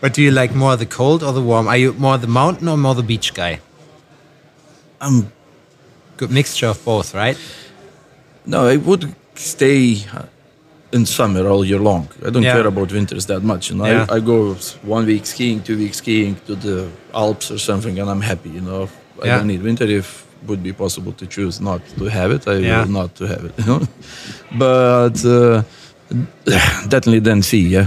[0.00, 1.66] what do you like more, the cold or the warm?
[1.68, 3.60] Are you more the mountain or more the beach guy?
[5.00, 5.32] I'm
[6.16, 7.36] Good mixture of both, right?
[8.46, 10.04] no, I would stay
[10.92, 12.08] in summer all year long.
[12.26, 12.54] I don't Yeah.
[12.56, 13.70] care about winters that much.
[13.70, 14.06] You know, Yeah.
[14.08, 14.54] I, I go
[14.96, 18.50] one week skiing, two weeks skiing to the Alps or something, and I'm happy.
[18.50, 18.88] You know,
[19.22, 19.36] I Yeah.
[19.38, 22.46] don't need winter if would be possible to choose not to have it.
[22.48, 23.52] I will not to have it.
[23.58, 23.80] You know,
[24.58, 25.62] but uh,
[26.88, 27.86] definitely then sea, yeah,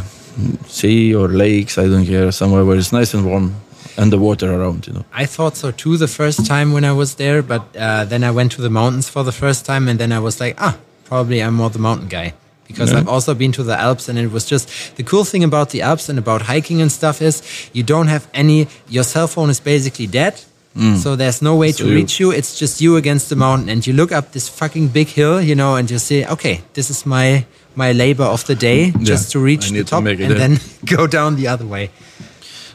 [0.68, 1.78] sea or lakes.
[1.78, 2.32] I don't care.
[2.32, 3.56] Somewhere where it's nice and warm
[3.98, 4.88] and the water around.
[4.88, 5.06] You know.
[5.14, 8.32] I thought so too the first time when I was there, but uh, then I
[8.32, 11.40] went to the mountains for the first time, and then I was like, ah, probably
[11.44, 12.34] I'm more the mountain guy
[12.68, 13.00] because Yeah.
[13.00, 15.82] I've also been to the Alps, and it was just the cool thing about the
[15.82, 17.42] Alps and about hiking and stuff is
[17.74, 18.68] you don't have any.
[18.90, 20.34] Your cell phone is basically dead.
[21.02, 22.32] So there's no way So to reach you.
[22.34, 25.56] It's just you against the mountain, and you look up this fucking big hill, you
[25.56, 29.40] know, and you say, "Okay, this is my my labor of the day, just to
[29.40, 30.60] reach the need to top, and then
[30.98, 31.90] go down the other way."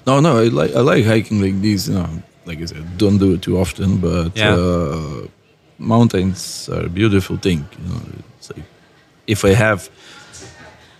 [0.06, 1.88] No, no, I like I like hiking like these.
[1.92, 2.08] You know,
[2.46, 4.54] like I said, don't do it too often, but Yeah.
[4.56, 5.26] uh,
[5.78, 7.66] mountains are a beautiful thing.
[7.82, 8.00] You know,
[8.38, 8.64] it's like
[9.30, 9.88] if I have,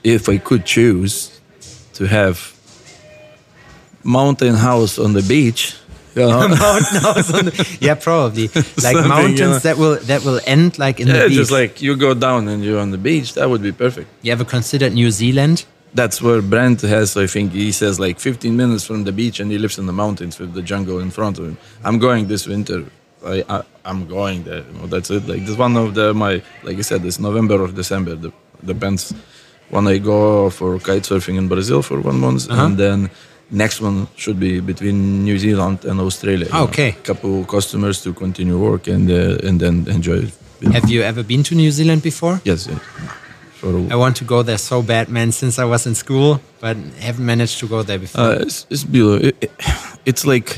[0.05, 1.15] if I could choose
[1.95, 2.37] to have
[4.05, 5.77] mountain house on the beach,
[6.15, 8.49] you know, mountain house on the, yeah probably
[8.83, 9.59] like mountains you know.
[9.59, 12.49] that will that will end like in yeah, the beach just like you go down
[12.49, 14.09] and you're on the beach, that would be perfect.
[14.23, 18.57] you ever considered new zealand That's where Brent has, I think, he says like 15
[18.57, 21.39] minutes from the beach and he lives in the mountains with the jungle in front
[21.39, 21.57] of him.
[21.83, 22.85] I'm going this winter.
[23.25, 24.63] I, I, I'm going there.
[24.73, 25.27] You know, that's it.
[25.29, 28.33] Like this one of the, my, like I said, this November or December, the,
[28.65, 29.13] depends
[29.71, 32.51] when I go for kite surfing in Brazil for one month.
[32.51, 32.65] Uh-huh.
[32.65, 33.11] And then
[33.51, 36.47] next one should be between New Zealand and Australia.
[36.47, 36.69] you Ah, know.
[36.69, 36.93] okay.
[37.03, 40.33] couple customers to continue work and, uh, and then enjoy it.
[40.61, 40.75] you know.
[40.75, 42.79] have you ever been to new zealand before Yes, yes.
[43.91, 47.25] I want to go there so bad man since i was in school but haven't
[47.27, 49.17] managed to go there before Uh, it's it's below.
[49.29, 49.53] It, it-
[50.11, 50.49] it's like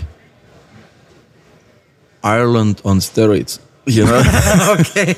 [2.22, 3.58] Ireland on steroids.
[3.86, 4.22] You know,
[4.78, 5.16] okay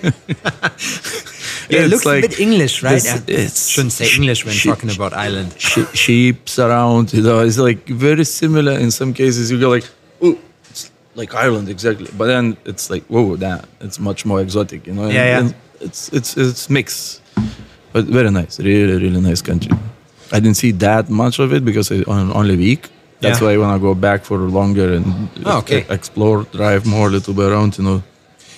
[1.69, 4.69] yeah, it looks like a bit english right this- it's- shouldn't say english when she-
[4.71, 7.13] talking about ireland she, sheep's around.
[7.13, 8.73] You know, it's like very similar.
[8.73, 9.87] In some cases, you go like,
[10.23, 10.39] "Oh,
[10.71, 14.95] it's like Ireland exactly," but then it's like, "Whoa, that it's much more exotic." You
[14.95, 15.39] know, Yeah, yeah.
[15.41, 17.21] And it's it's it's mixed,
[17.93, 18.59] but very nice.
[18.59, 19.73] Really, really nice country.
[20.33, 22.89] I didn't see that much of it because I on only week.
[23.21, 23.47] That's Yeah.
[23.49, 25.05] why I want to go back for longer and
[25.47, 25.85] Oh, okay.
[25.89, 27.79] explore, drive more, a little bit around.
[27.79, 28.03] You know.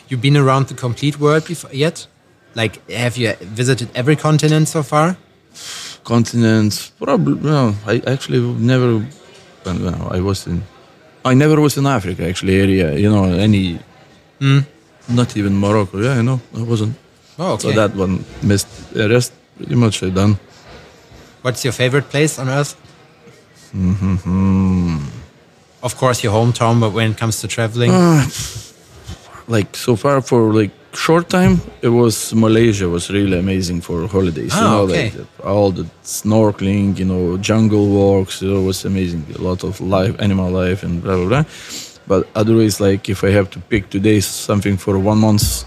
[0.08, 2.06] you've been around the complete world before yet
[2.54, 5.16] like have you visited every continent so far
[6.04, 6.92] continents.
[6.98, 7.74] Probably no.
[7.86, 9.04] I actually never.
[9.66, 10.62] No, I was in.
[11.24, 12.94] I never was in Africa actually area.
[12.96, 13.78] You know any.
[14.40, 14.60] Hmm.
[15.08, 15.98] Not even Morocco.
[16.00, 16.40] Yeah, I know.
[16.56, 16.94] I wasn't.
[17.38, 18.68] oh okay So that one missed.
[18.94, 20.38] The rest pretty much I done.
[21.42, 22.74] What's your favorite place on earth?
[23.76, 24.96] Mm-hmm.
[25.82, 27.92] Of course, your hometown, but when it comes to traveling,
[29.48, 34.52] Like so far for like short time, it was Malaysia was really amazing for holidays.
[34.52, 35.10] you Ah, know, okay.
[35.10, 38.42] like all the snorkeling, you know, jungle walks.
[38.42, 39.22] It was amazing.
[39.38, 41.44] A lot of life, animal life, and blah blah blah.
[42.08, 45.64] But otherwise, like if I have to pick today something for one month,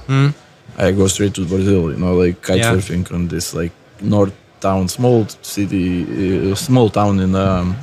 [0.78, 1.82] I go straight to Brazil.
[1.93, 2.76] You know, like kite Hmm.
[2.76, 2.82] Yeah.
[2.82, 5.88] surfing on this like north town, small city,
[6.52, 7.76] uh, small town in um,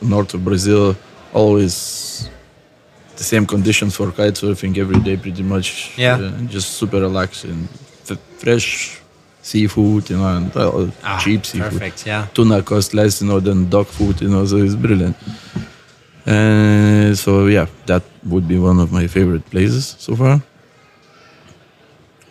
[0.00, 0.96] north of Brazil.
[1.32, 2.28] Always
[3.16, 5.96] the same conditions for kite surfing every day, pretty much.
[5.98, 6.16] Yeah.
[6.16, 7.68] uh, just super relaxing,
[8.08, 9.00] F- fresh
[9.42, 11.72] seafood, you know, and uh, Ah, cheap seafood.
[11.72, 12.06] perfect.
[12.06, 12.26] Yeah.
[12.34, 15.16] Tuna costs less, you know, than dog food, you know, so it's brilliant.
[16.26, 20.42] And so yeah, that would be one of my favorite places so far.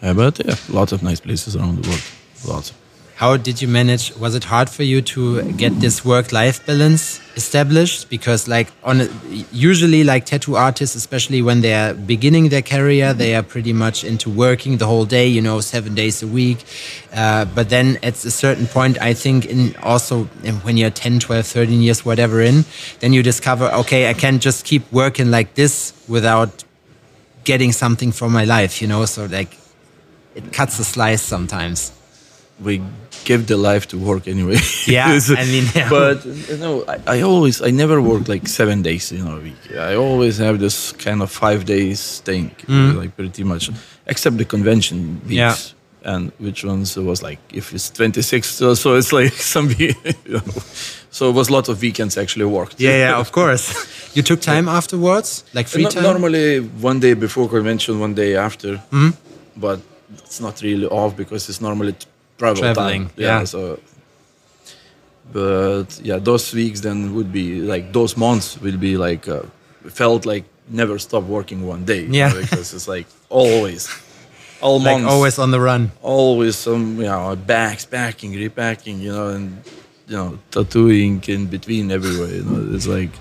[0.02, 2.04] Uh, but yeah, lots of nice places around the world.
[2.48, 2.74] Lots.
[3.18, 4.16] How did you manage?
[4.18, 8.12] Was it hard for you to get this work-life balance established?
[8.12, 9.10] Because, like, on a,
[9.52, 14.04] usually, like tattoo artists, especially when they are beginning their career, they are pretty much
[14.04, 15.26] into working the whole day.
[15.26, 16.64] You know, seven days a week.
[17.12, 20.26] Uh, but then, at a certain point, I think, in also
[20.62, 22.66] when you're 10, 12, 13 years, whatever, in,
[23.00, 26.64] then you discover, okay, I can't just keep working like this without
[27.46, 28.80] getting something for my life.
[28.80, 29.58] You know, so like,
[30.36, 31.97] it cuts the slice sometimes.
[32.60, 32.82] We
[33.26, 34.58] give the life to work anyway.
[34.88, 35.90] Yeah, I mean, yeah.
[35.90, 39.76] but you know, I, I always, I never work like seven days in a week.
[39.78, 43.70] I always have this kind of five days thing, like pretty much,
[44.06, 45.34] except the convention weeks.
[45.34, 45.56] Yeah.
[46.04, 49.94] And which ones was like if it's 26, so, so it's like some, you
[50.26, 50.40] know,
[51.12, 52.80] so it was a lot of weekends actually worked.
[52.80, 53.74] Yeah, yeah, of course.
[54.16, 56.04] You took time afterwards, like free No- time.
[56.04, 59.10] Normally one day before convention, one day after, Mm-hmm.
[59.58, 59.80] but
[60.24, 61.94] it's not really off because it's normally
[62.38, 63.14] travel Traveling, time.
[63.18, 63.44] yeah.
[63.46, 63.80] So,
[65.32, 69.44] but yeah, those weeks then would be like those months will be like uh,
[69.90, 72.06] felt like never stop working one day.
[72.06, 72.34] Yeah.
[72.42, 73.90] because it's like always,
[74.62, 75.92] all like months, always on the run.
[76.02, 79.62] always some you know bags, packing, repacking, you know, and
[80.08, 82.34] you know tattooing in between everywhere.
[82.36, 83.12] You know, it's like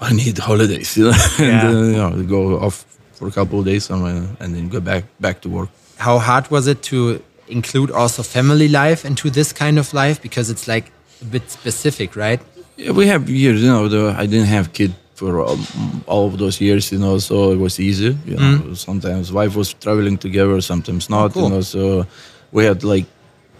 [0.00, 1.68] I need holidays, you know, and Yeah.
[1.68, 5.04] uh, you know go off for a couple of days somewhere and then go back
[5.20, 5.68] back to work.
[5.96, 10.50] How hard was it to include also family life into this kind of life because
[10.50, 12.40] it's like a bit specific, right?
[12.76, 13.88] Yeah, we have years, you know.
[13.88, 17.58] The, I didn't have kid for um, all of those years, you know, so it
[17.58, 18.16] was easy.
[18.24, 21.32] You know, sometimes wife was traveling together, sometimes not.
[21.32, 21.42] cool.
[21.44, 22.06] You know, so
[22.52, 23.06] we had like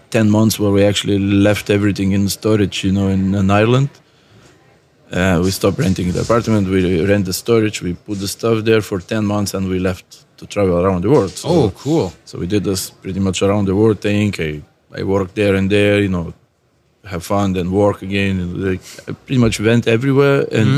[0.09, 3.89] ten months where we actually left everything in storage, you know, in, in Ireland.
[5.11, 6.67] Uh, we stopped renting the apartment.
[6.67, 7.81] We rent the storage.
[7.81, 11.09] We put the stuff there for ten months, and we left to travel around the
[11.15, 11.31] world.
[11.41, 12.07] So, Oh, cool.
[12.29, 14.33] so we did this pretty much around the world thing.
[14.47, 14.51] I,
[14.99, 16.33] I worked there and there, you know,
[17.13, 18.35] have fun, then work again.
[18.43, 20.69] And like, I pretty much went everywhere and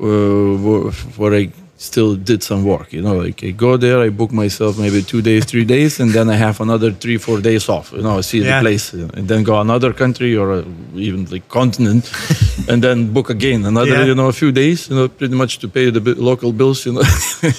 [0.00, 1.44] uh, wo- where I
[1.78, 5.20] still did some work, you know, like I go there, I book myself maybe two
[5.20, 8.38] days, three days, and then I have another three, four days off, you know, see
[8.40, 8.58] Yeah.
[8.58, 12.10] the place, and then go another country or uh, even like continent,
[12.70, 14.04] and then book again another, Yeah.
[14.06, 16.92] you know, a few days, you know, pretty much to pay the local bills, you
[16.92, 17.02] know,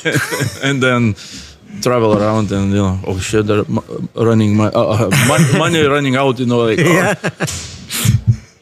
[0.63, 1.15] and then
[1.82, 3.63] travel around and you know oh shit they're
[4.15, 7.13] running my uh, uh, money running out you know like yeah.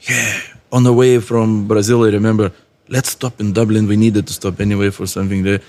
[0.09, 0.41] yeah
[0.71, 2.51] on the way from brazil i remember
[2.89, 5.59] let's stop in dublin we needed to stop anyway for something there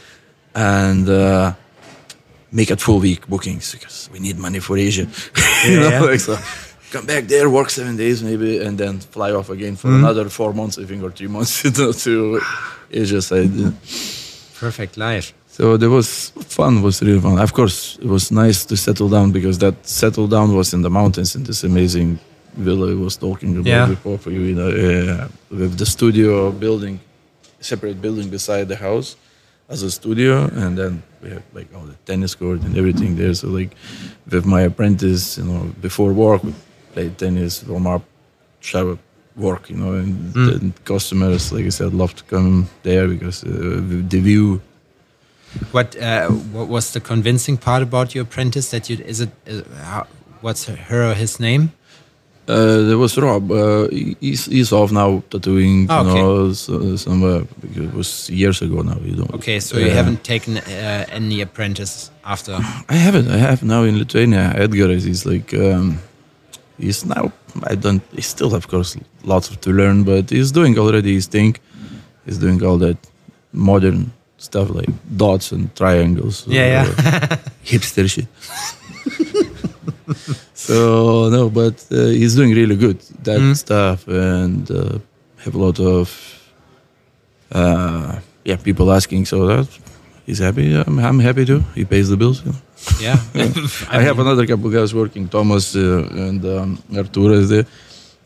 [0.55, 1.53] and uh,
[2.53, 5.07] make it full week bookings because we need money for asia
[5.69, 6.01] you know Yeah.
[6.11, 6.37] like so
[6.93, 10.05] come back there work seven days maybe and then fly off again for Mm-hmm.
[10.05, 12.41] another four months i think or three months you know, to
[12.91, 13.71] asia side yeah.
[14.59, 15.35] Perfect life.
[15.49, 17.39] So there was fun, was really fun.
[17.39, 20.89] Of course, it was nice to settle down because that settle down was in the
[20.89, 22.19] mountains in this amazing
[22.57, 23.87] villa I was talking about Yeah.
[23.87, 27.01] before for you, you know, uh, with the studio building,
[27.61, 29.17] separate building beside the house
[29.69, 33.35] as a studio, and then we have like all the tennis court and everything there.
[33.35, 33.75] So like
[34.31, 36.55] with my apprentice, you know, before work, we
[36.93, 38.03] played tennis, warm up,
[38.61, 38.99] shower,
[39.37, 43.81] work, you know, and the customers, like I said, love to come there because uh,
[44.09, 44.61] the view
[45.73, 48.71] What uh, what was the convincing part about your apprentice?
[48.71, 50.07] That you is it uh, how,
[50.41, 51.73] what's her, her or his name?
[52.49, 53.51] Uh, there was Rob.
[53.51, 53.89] Uh,
[54.21, 56.15] he's, he's off now tattooing, you okay.
[56.15, 58.99] know, so, somewhere because it was years ago now.
[59.05, 59.35] You don't.
[59.35, 62.53] Okay, so you Uh, haven't taken uh, any apprentice after.
[62.89, 63.29] I haven't.
[63.31, 64.53] I have now in Lithuania.
[64.55, 65.99] Edgar is he's like um,
[66.79, 67.33] he's now.
[67.65, 68.03] I don't.
[68.15, 71.57] He still, of course, lots of to learn, but he's doing already his thing.
[72.27, 72.97] He's doing all that
[73.53, 76.47] modern stuff like dots and triangles.
[76.47, 76.83] Yeah, yeah.
[76.83, 78.27] uh, hipster shit.
[80.69, 83.55] so no, but uh, he's doing really good that Mm.
[83.65, 84.99] stuff, and uh,
[85.45, 86.07] have a lot of
[87.53, 89.25] uh, yeah people asking.
[89.27, 89.69] So that
[90.27, 90.67] he's happy.
[90.87, 91.63] I'm, I'm happy too.
[91.75, 92.39] He pays the bills.
[92.45, 92.59] You know.
[93.01, 93.19] Yeah,
[93.91, 97.67] I, have another couple guys working, Thomas uh, and um, Arturo is there.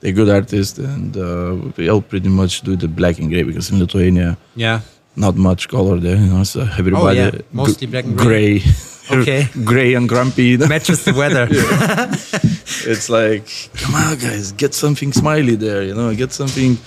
[0.01, 3.71] They're good artists, and uh, we all pretty much do the black and gray because
[3.71, 4.81] in Lithuania, yeah.
[5.21, 6.45] Not much color there, you know.
[6.45, 7.31] So everybody Oh, yeah.
[7.53, 8.63] Mostly black and gray,
[9.11, 9.49] Okay.
[9.65, 10.45] gray and grumpy.
[10.53, 10.67] You know?
[10.69, 11.47] Matches the weather.
[12.93, 16.79] It's like, come on, guys, get something smiley there, you know, get something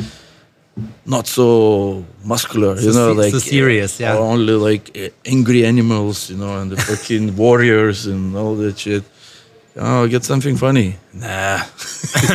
[1.05, 4.15] not so muscular, you know, like so serious, yeah.
[4.15, 8.79] or only like uh, angry animals, you know, and the fucking warriors and all that
[8.79, 9.03] shit.
[9.75, 10.95] Oh, get something funny.
[11.13, 11.61] Nah.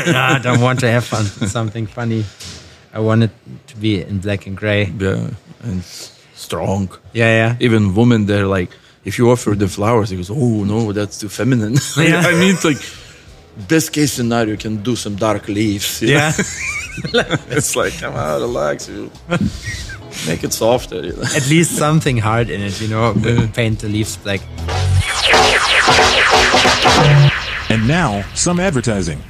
[0.07, 1.25] nah, I don't want to have fun.
[1.49, 2.25] Something funny.
[2.93, 3.31] I want it
[3.69, 4.87] to be in black and gray.
[4.87, 5.31] Yeah,
[5.63, 6.91] and strong.
[7.13, 7.57] Yeah, yeah.
[7.61, 8.71] Even women, they're like,
[9.05, 11.77] if you offer the flowers, he goes, oh no, that's too feminine.
[11.97, 12.21] Yeah.
[12.21, 12.79] I mean, it's like
[13.69, 16.03] best case scenario, you can do some dark leaves.
[16.03, 16.15] you know?
[16.15, 16.33] Yeah.
[17.51, 19.11] it's like, come on, relax, you.
[20.27, 21.05] Make it softer.
[21.05, 21.23] You know?
[21.23, 23.15] At least something hard in it, you know.
[23.55, 24.41] Paint the leaves black.
[27.71, 29.23] And now, some advertising.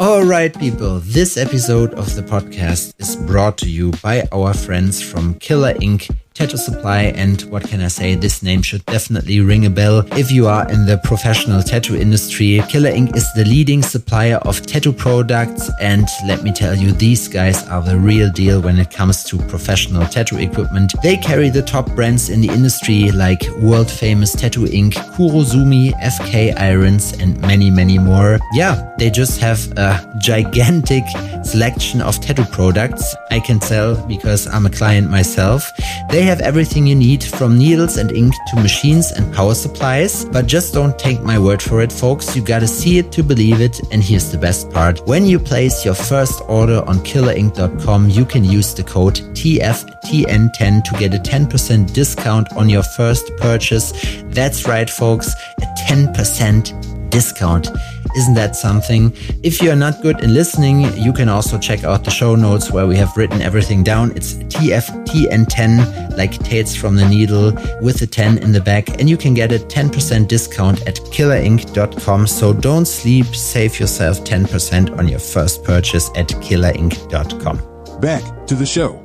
[0.00, 1.00] All right, people.
[1.00, 6.08] This episode of the podcast is brought to you by our friends from Killer Ink
[6.40, 7.02] tattoo supply.
[7.22, 8.14] And what can I say?
[8.14, 12.62] This name should definitely ring a bell if you are in the professional tattoo industry.
[12.66, 15.70] Killer Ink is the leading supplier of tattoo products.
[15.80, 19.36] And let me tell you, these guys are the real deal when it comes to
[19.54, 20.94] professional tattoo equipment.
[21.02, 26.58] They carry the top brands in the industry like world famous Tattoo Ink, Kurozumi, FK
[26.58, 28.38] Irons, and many, many more.
[28.54, 31.04] Yeah, they just have a gigantic
[31.44, 33.14] selection of tattoo products.
[33.30, 35.70] I can tell because I'm a client myself.
[36.10, 40.24] They have everything you need from needles and ink to machines and power supplies.
[40.26, 42.36] But just don't take my word for it, folks.
[42.36, 43.80] You gotta see it to believe it.
[43.90, 45.04] And here's the best part.
[45.08, 50.98] When you place your first order on killerink.com, you can use the code TFTN10 to
[51.00, 53.92] get a 10% discount on your first purchase.
[54.26, 55.34] That's right, folks.
[55.60, 57.70] A 10% discount.
[58.16, 59.12] Isn't that something?
[59.42, 62.70] If you are not good in listening, you can also check out the show notes
[62.70, 64.10] where we have written everything down.
[64.16, 69.16] It's TFTN10, like Tales from the Needle, with a 10 in the back, and you
[69.16, 72.26] can get a 10% discount at killerink.com.
[72.26, 78.00] So don't sleep, save yourself 10% on your first purchase at killerink.com.
[78.00, 79.02] Back to the show.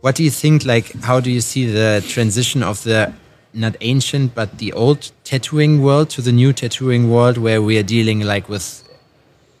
[0.00, 0.64] What do you think?
[0.64, 3.12] Like, how do you see the transition of the
[3.54, 7.82] not ancient but the old tattooing world to the new tattooing world, where we are
[7.82, 8.82] dealing like with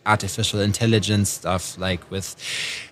[0.04, 2.36] artificial intelligence stuff, like with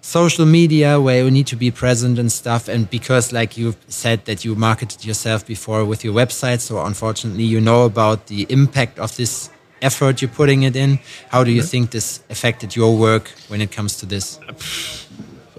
[0.01, 2.69] social media, where you need to be present and stuff.
[2.69, 7.45] And because, like you said, that you marketed yourself before with your website, so unfortunately,
[7.45, 9.51] you know about the impact of this
[9.83, 10.99] effort you're putting it in.
[11.31, 11.69] How do you mm-hmm.
[11.69, 14.39] think this affected your work when it comes to this?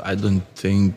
[0.03, 0.95] I don't think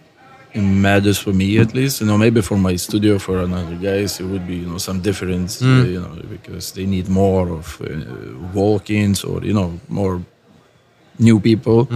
[0.55, 2.01] it matters for me at least.
[2.01, 5.01] You know, maybe for my studio, for another guys, it would be you know some
[5.01, 5.61] difference.
[5.63, 7.87] uh, you know, because they need more of uh,
[8.55, 10.21] walk-ins or you know more
[11.19, 11.89] new people.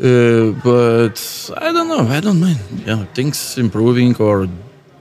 [0.00, 2.06] Uh, but I don't know.
[2.16, 2.58] I don't mind.
[2.86, 4.48] Yeah, things improving or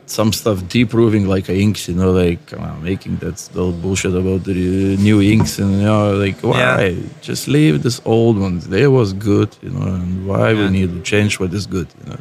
[0.10, 1.88] some stuff deproving like inks.
[1.90, 5.72] You know, like come on, making that little bullshit about the uh, new inks and
[5.72, 8.68] you know, like why just leave this old ones?
[8.68, 9.50] They was good.
[9.62, 10.60] You know, and why Yeah.
[10.62, 11.88] we need to change what is good?
[12.00, 12.20] You know.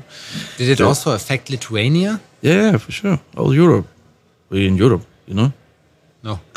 [0.59, 0.87] Did it Yeah.
[0.88, 2.20] also affect Lithuania?
[2.42, 3.18] Yeah, for sure.
[3.37, 3.87] All Europe.
[4.51, 5.53] We in Europe, you know.
[6.22, 6.35] No.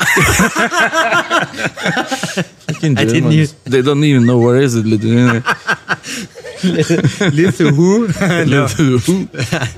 [2.66, 4.86] Fucking I didn't Germans, They don't even know where is it.
[4.86, 5.42] Lithuania.
[7.38, 8.06] Lithu who?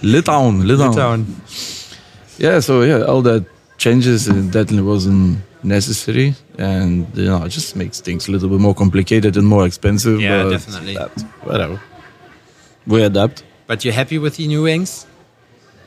[0.02, 0.62] Litauen.
[0.64, 1.24] Litauen.
[2.38, 3.44] Yeah, so yeah, all that
[3.78, 8.58] changes uh, definitely wasn't necessary, and you know, it just makes things a little bit
[8.60, 10.20] more complicated and more expensive.
[10.20, 10.94] Yeah, but definitely.
[10.94, 11.80] that- whatever.
[12.86, 13.44] We adapt.
[13.66, 15.06] But you're happy with the new inks?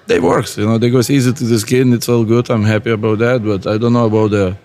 [0.07, 0.77] They works, you know.
[0.77, 1.91] They goes easy to the skin.
[1.93, 2.49] It's all good.
[2.49, 4.55] I'm happy about that, but I don't know about the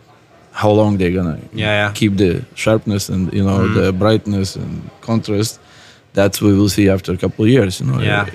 [0.53, 1.93] how long they're gonna Yeah, yeah.
[1.93, 5.59] keep the sharpness and you know the brightness and contrast.
[6.13, 8.01] That's what we'll see after a couple of years, you know.
[8.01, 8.29] Yeah.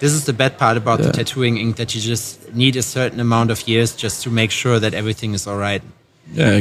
[0.00, 3.18] This is the bad part about the tattooing ink that you just need a certain
[3.20, 5.82] amount of years just to make sure that everything is all right.
[6.32, 6.60] Yeah,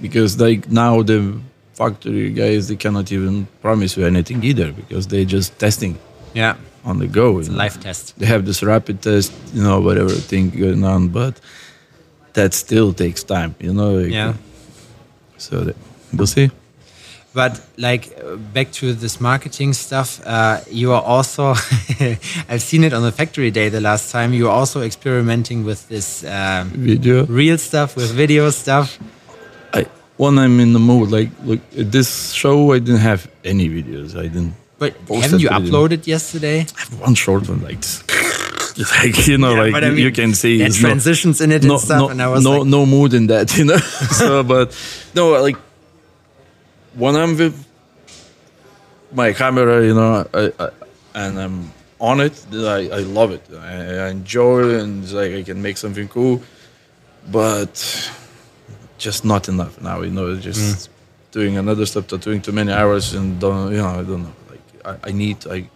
[0.00, 1.38] because like now the
[1.74, 5.98] factory guys they cannot even promise you anything either because they're just testing
[6.34, 6.56] Yeah.
[6.84, 7.38] on the go.
[7.38, 8.14] It's a life test.
[8.18, 11.38] They have this rapid test, you know, whatever thing going on, but
[12.32, 13.98] that still takes time, you know.
[13.98, 14.32] like, Yeah.
[15.36, 15.76] So that,
[16.14, 16.50] we'll see.
[17.34, 21.50] But like uh, back to this marketing stuff, uh, you are also,
[22.48, 25.86] I've seen it on the factory day the last time, you are also experimenting with
[25.88, 27.26] this um, Video.
[27.26, 28.98] real stuff, with video stuff.
[29.74, 29.86] I
[30.16, 34.16] when I'm in the mood, like look at this show, I didn't have any videos.
[34.16, 34.54] I didn't.
[34.78, 36.60] But haven't you uploaded yesterday?
[36.60, 38.02] I have one short one like this.
[38.74, 40.88] Just like you know, like I you- mean, you can see, there are it's no-
[40.88, 43.26] transitions in it no, and stuff, no, and I was no, like, no mood in
[43.26, 43.76] that, you know.
[43.76, 44.74] so, but
[45.14, 45.56] no, like
[46.98, 47.56] when I'm with
[49.12, 50.68] my camera, you know, I, I,
[51.14, 53.42] and I'm on it, I, I love it.
[53.54, 56.42] I, I enjoy it, and it's like I can make something cool,
[57.30, 57.74] but
[58.98, 60.02] just not enough now.
[60.02, 60.88] You know, just mm.
[61.32, 64.34] doing another stuff, tattooing too many hours, and don't, you know, I don't know.
[64.50, 64.66] Like
[65.04, 65.68] I, I need, I.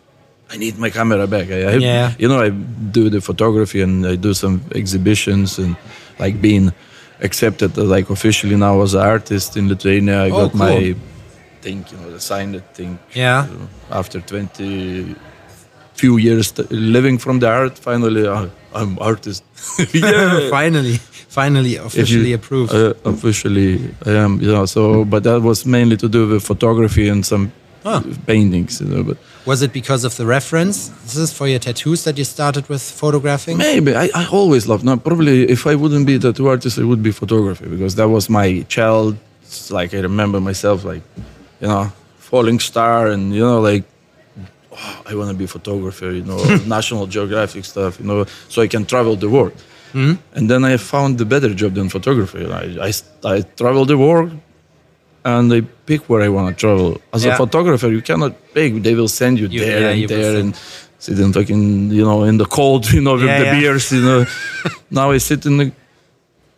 [0.54, 1.48] I need my camera back.
[1.50, 2.12] I, I Yeah.
[2.18, 5.76] you know, I do the photography and I do some exhibitions and
[6.18, 6.74] like being
[7.22, 10.24] accepted like officially now as an artist in Lithuania.
[10.24, 11.11] I Oh, got my cool.
[11.62, 12.98] Thing, you know, the signed thing.
[13.14, 13.46] Yeah.
[13.90, 15.14] Uh, After 20
[15.94, 19.44] few years t- living from the art, finally uh, I'm artist.
[19.94, 20.48] yeah.
[20.50, 20.96] finally,
[21.28, 22.74] finally, officially you- approved.
[22.74, 24.40] Uh, officially, I am.
[24.40, 27.52] You know, so but that was mainly to do with photography and some
[28.26, 28.80] paintings.
[28.80, 29.16] You know, but
[29.46, 30.88] Was it because of the reference?
[31.04, 33.58] This is for your tattoos that you started with photographing?
[33.58, 34.84] Maybe I, I always loved.
[34.84, 38.08] No, probably if I wouldn't be a tattoo artist, it would be photography because that
[38.08, 39.16] was my child.
[39.70, 41.02] Like I remember myself, like
[41.62, 41.84] you know,
[42.18, 43.84] falling star, and you know, like
[44.72, 46.40] oh, I want to be a photographer, you know,
[46.78, 49.54] National Geographic stuff, you know, so I can travel the world.
[49.92, 50.14] Hmm?
[50.36, 52.42] And then I found the better job than photography.
[52.62, 52.92] I, I,
[53.34, 54.30] I travel the world
[55.24, 56.88] and I pick where I want to travel.
[57.12, 57.34] As Yeah.
[57.34, 58.70] a photographer, you cannot pick.
[58.82, 60.50] They will send you, You- there yeah, and you there and
[60.98, 64.00] sit in fucking, you know, in the cold, you know, with Yeah, the beers, you
[64.08, 64.24] know.
[64.90, 65.72] now I sit in the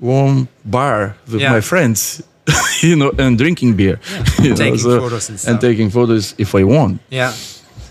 [0.01, 2.23] warm bar with my friends,
[2.83, 3.99] you know, and drinking beer.
[4.43, 5.61] you know, Taking photos and stuff.
[5.61, 7.01] taking photos if I want.
[7.11, 7.33] Yeah.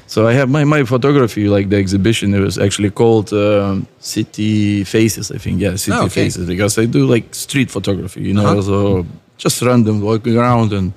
[0.08, 4.84] So I have my, my photography, like the exhibition, it was actually called um, City
[4.84, 5.60] Faces, I think.
[5.60, 6.26] Yeah, City Oh, okay.
[6.26, 8.62] Faces, because I do like street photography, you know, Uh-huh.
[8.62, 9.06] so
[9.38, 10.94] just random walking around and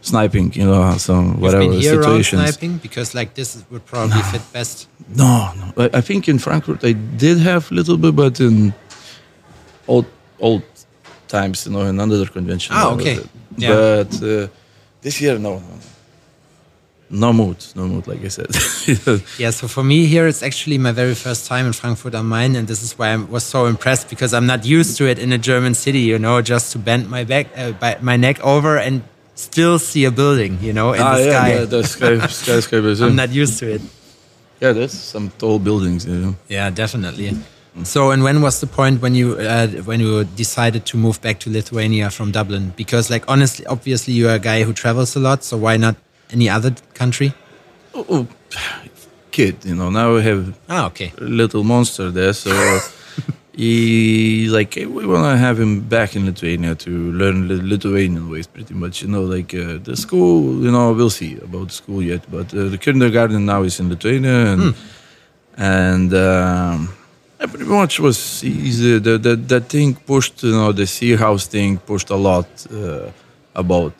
[0.00, 2.42] sniping, you know, some You've whatever been here around situations.
[2.56, 4.88] sniping because like this would probably fit best.
[5.14, 5.84] No, no.
[5.84, 8.74] I, I think in Frankfurt I did have a little bit, but in
[9.86, 10.06] old
[10.40, 10.62] old
[11.38, 12.70] times, you know, in another convention.
[12.76, 13.18] Ah, okay.
[13.56, 13.74] Yeah.
[13.74, 14.46] But uh,
[15.04, 15.76] this year, no, no,
[17.12, 18.50] no mood, no mood, like I said.
[19.42, 22.56] Yeah, so for me here, it's actually my very first time in Frankfurt am Main,
[22.56, 25.32] and this is why I was so impressed because I'm not used to it in
[25.32, 26.02] a German city.
[26.12, 29.02] You know, just to bend my back, uh, my neck over and
[29.34, 30.58] still see a building.
[30.62, 31.50] You know, in ah, the yeah, sky.
[31.60, 33.00] the, the sky, skyscrapers.
[33.00, 33.82] I'm not used to it.
[34.62, 36.06] yeah, there's some tall buildings.
[36.06, 36.34] You know.
[36.48, 37.28] Yeah, definitely.
[37.84, 41.38] So, and when was the point when you uh, when you decided to move back
[41.40, 42.74] to Lithuania from Dublin?
[42.76, 45.42] Because, like, honestly, obviously, you're a guy who travels a lot.
[45.42, 45.96] So, why not
[46.30, 47.32] any other country?
[47.94, 48.26] Oh, oh,
[49.30, 49.88] kid, you know.
[49.88, 51.12] Now we have Ah, okay.
[51.18, 52.50] a little monster there, so
[53.56, 58.74] he like we want to have him back in Lithuania to learn Lithuanian ways, pretty
[58.74, 59.00] much.
[59.02, 60.62] You know, like uh, the school.
[60.62, 63.88] You know, we'll see about the school yet, but uh, the kindergarten now is in
[63.88, 64.74] Lithuania, and
[65.56, 66.12] and.
[66.12, 66.88] Um,
[67.42, 68.98] I pretty much was easy.
[69.00, 73.10] The, the, that thing pushed, you know, the sea house thing pushed a lot uh,
[73.54, 73.94] about,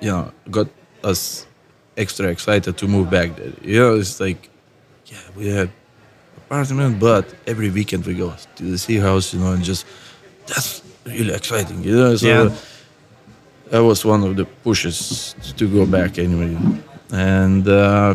[0.00, 0.68] you know, got
[1.04, 1.46] us
[1.96, 3.52] extra excited to move back there.
[3.62, 4.50] You know, it's like,
[5.06, 5.70] yeah, we had
[6.38, 9.86] apartment, but every weekend we go to the sea house, you know, and just
[10.46, 12.16] that's really exciting, you know.
[12.16, 12.50] So Yeah.
[13.70, 16.56] that was one of the pushes to go back anyway,
[17.12, 18.14] and uh,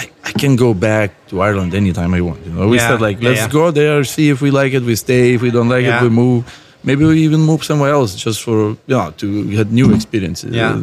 [0.00, 2.40] I, I can go back to Ireland anytime I want.
[2.46, 3.48] You know, we Yeah, said like, let's yeah.
[3.60, 5.34] go there, see if we like it, we stay.
[5.34, 5.98] If we don't like Yeah.
[6.00, 6.42] it, we move.
[6.82, 9.26] Maybe we even move somewhere else just for you know to
[9.56, 10.50] get new experiences.
[10.54, 10.76] Yeah.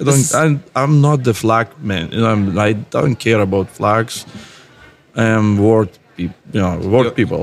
[0.00, 0.34] I don't.
[0.34, 2.10] I'm, I'm not the flag man.
[2.12, 4.24] You know, I'm, I don't care about flags.
[5.16, 6.36] I am world, people.
[6.52, 7.40] You know, word You're- people.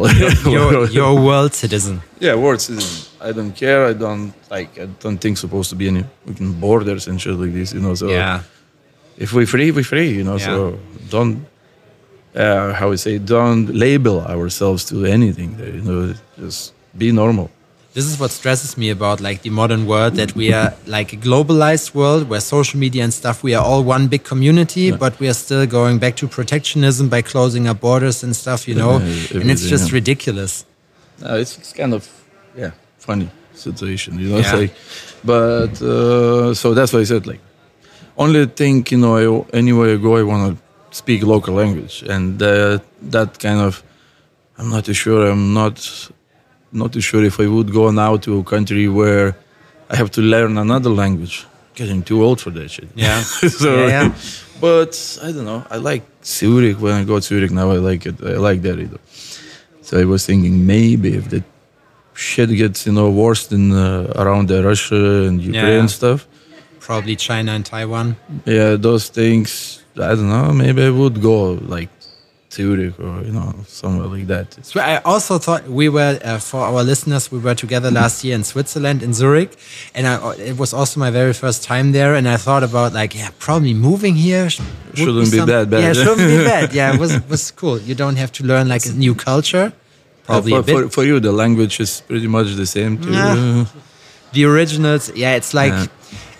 [0.52, 2.02] You're, you're a world citizen.
[2.20, 3.12] yeah, world citizen.
[3.28, 3.86] I don't care.
[3.88, 4.78] I don't like.
[4.80, 6.04] I don't think supposed to be any
[6.66, 7.74] borders and shit like this.
[7.74, 7.96] You know.
[7.96, 8.42] So Yeah.
[9.18, 10.10] if we free, we free.
[10.18, 10.38] You know.
[10.38, 10.78] So
[11.16, 11.36] don't.
[12.36, 13.14] Uh, how we say?
[13.36, 15.52] Don't label ourselves to anything.
[15.78, 16.02] You know,
[16.44, 17.48] just be normal.
[17.96, 21.20] This is what stresses me about like the modern world that we are like a
[21.28, 25.28] globalized world where social media and stuff we are all one big community but we
[25.32, 29.40] are still going back to protectionism by closing our borders and stuff you know Yeah,
[29.42, 30.00] and it's just yeah.
[30.00, 30.54] ridiculous
[31.26, 32.04] Uh, it's, it's kind of
[32.62, 32.72] yeah
[33.08, 33.30] funny
[33.68, 34.40] situation, you know.
[34.40, 34.56] Yeah.
[34.62, 34.74] like,
[35.24, 37.42] but uh, so that's why I said like,
[38.18, 39.26] only thing you know, I,
[39.62, 40.54] anywhere I go, I want to
[41.02, 42.80] speak local language, and uh,
[43.16, 43.74] that kind of,
[44.58, 45.22] I'm not too sure.
[45.32, 45.76] I'm not
[46.72, 49.28] not too sure if I would go now to a country where
[49.92, 51.36] I have to learn another language.
[51.82, 52.90] Getting too old for that shit.
[52.96, 53.22] Yeah.
[53.62, 54.12] so, Yeah, yeah.
[54.62, 54.94] but
[55.28, 55.62] I don't know.
[55.76, 57.68] I like Zurich when I go to Zurich now.
[57.72, 58.16] I like it.
[58.24, 59.00] I like that either.
[59.82, 61.42] So I was thinking maybe if the
[62.14, 65.98] shit gets you know worse than uh, around the Russia and Ukraine Yeah.
[66.00, 66.20] stuff,
[66.80, 68.16] probably China and Taiwan
[68.46, 69.82] yeah, those things.
[69.98, 70.52] I don't know.
[70.54, 71.90] Maybe I would go like
[72.52, 74.48] Zurich or you know somewhere like that.
[74.66, 77.32] So I also thought we were uh, for our listeners.
[77.32, 79.52] We were together last year in Switzerland in Zurich,
[79.94, 82.16] and I, it was also my very first time there.
[82.16, 84.62] And I thought about like, yeah, probably moving here sh-
[84.94, 85.82] Shouldn't be that bad.
[85.84, 86.74] Yeah, shouldn't be bad.
[86.74, 87.80] Yeah, it was was cool.
[87.80, 89.74] You don't have to learn like a new culture.
[90.24, 90.76] Probably for, a bit.
[90.86, 92.98] for, for you, the language is pretty much the same.
[92.98, 93.12] Too.
[93.12, 93.66] Yeah.
[94.34, 95.88] the originals, yeah, it's like Yeah.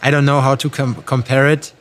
[0.02, 1.72] I don't know how to com- compare it.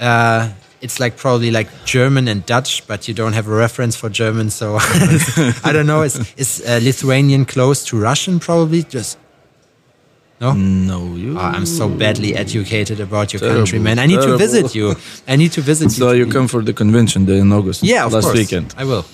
[0.00, 0.48] Uh,
[0.82, 4.50] it's like probably like German and Dutch, but you don't have a reference for German,
[4.50, 4.76] so
[5.64, 6.02] I don't know.
[6.02, 8.38] Is is uh, Lithuanian close to Russian?
[8.40, 9.18] Probably just.
[10.40, 11.38] No, No, you.
[11.38, 14.00] Oh, I'm so badly educated about your Terrible, country, man.
[14.00, 14.96] I need to visit you.
[15.28, 16.04] I need to visit you.
[16.04, 17.82] So you come for the convention there in August.
[17.84, 18.38] Yeah, of last course.
[18.38, 18.74] weekend.
[18.76, 19.04] I will.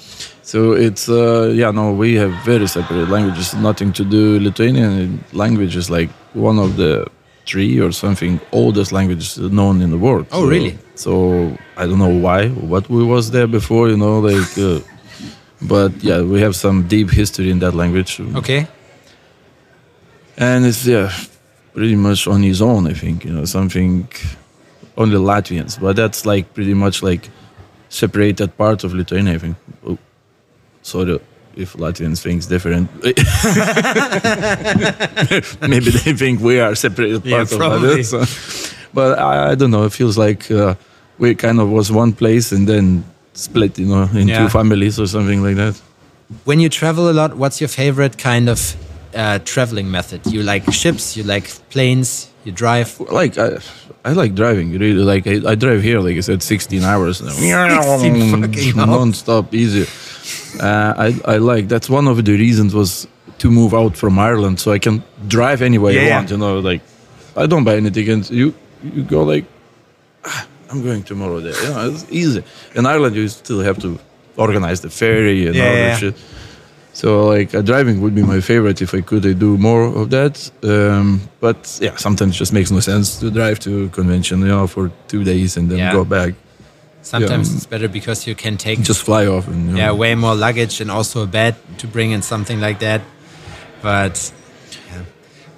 [0.43, 3.53] So it's uh, yeah no we have very separate languages.
[3.55, 4.41] Nothing to do.
[4.41, 7.07] Lithuanian language is like one of the
[7.51, 10.27] three or something oldest languages known in the world.
[10.33, 10.75] Oh, So- really?
[10.95, 11.11] So
[11.77, 12.49] I don't know why.
[12.73, 14.59] What we was there before, you know, like.
[14.59, 14.81] Uh,
[15.61, 18.21] but yeah, we have some deep history in that language.
[18.41, 18.67] Okay.
[20.37, 21.11] And it's yeah,
[21.75, 22.87] pretty much on his own.
[22.87, 24.09] I think you know something
[24.97, 27.29] only Latvians, but that's like pretty much like
[27.89, 29.35] separated part of Lithuania.
[29.35, 29.57] I think.
[29.87, 29.99] Oh,
[30.83, 31.19] sorry
[31.59, 32.89] if Latvians think different.
[35.69, 37.59] Maybe they think we are separated Yeah, part of.
[37.83, 38.05] Latvia.
[38.05, 38.25] So.
[38.95, 39.85] But I, I don't know.
[39.85, 40.75] It feels like uh,
[41.19, 43.05] we kind of was one place and then
[43.35, 44.49] split, you know, into Yeah.
[44.49, 45.75] families or something like that.
[46.45, 48.77] When you travel a lot, what's your favorite kind of
[49.15, 50.21] uh, traveling method?
[50.27, 52.89] You like ships, you like planes, you drive.
[53.21, 53.59] Like I,
[54.05, 54.69] I like driving.
[54.85, 56.01] Really, like I, I drive here.
[56.01, 57.31] Like I said, 16 hours now.
[57.31, 58.89] 16 fucking hours.
[58.99, 59.85] non-stop, easy.
[60.61, 63.07] Uh, I I like that's one of the reasons was
[63.39, 66.17] to move out from Ireland so I can drive anywhere Yeah, I yeah.
[66.19, 66.31] want.
[66.31, 66.83] You know, like
[67.37, 68.31] I don't buy any tickets.
[68.31, 68.55] You
[68.97, 69.45] you go like
[70.25, 71.57] "Ah, I'm going tomorrow there.
[71.65, 72.43] You know, it's easy.
[72.75, 73.99] In Ireland, you still have to
[74.37, 75.89] organize the ferry and Yeah, all yeah.
[75.89, 76.15] that shit.
[77.01, 80.11] So like uh, driving would be my favorite if I could I do more of
[80.11, 80.35] that.
[80.65, 84.67] Um, but yeah, sometimes it just makes no sense to drive to convention, you know,
[84.67, 85.93] for two days and then Yeah.
[85.93, 86.35] go back.
[87.03, 87.57] Sometimes Yeah.
[87.57, 89.79] it's better because you can take Just fly off and you know.
[89.79, 93.01] yeah way more luggage and also a bed to bring in something like that.
[93.81, 94.33] But
[94.91, 95.03] yeah.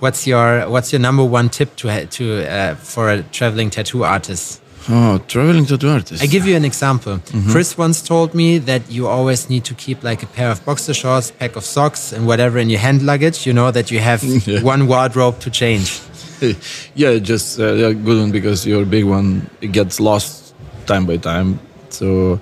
[0.01, 2.25] what's your what's your number one tip to to
[2.57, 4.61] uh, for a traveling tattoo artist?
[4.93, 6.23] Oh, traveling to the artist.
[6.23, 7.15] I give you an example.
[7.19, 7.51] Mm-hmm.
[7.53, 10.95] Chris once told me that you always need to keep like a pair of boxer
[10.95, 13.47] shorts, pack of socks, and whatever in your hand luggage.
[13.47, 14.63] You know that you have Yeah.
[14.63, 16.01] one wardrobe to change.
[16.95, 20.55] yeah, just uh, yeah, good one because your big one it gets lost
[20.87, 21.59] time by time.
[21.91, 22.41] So,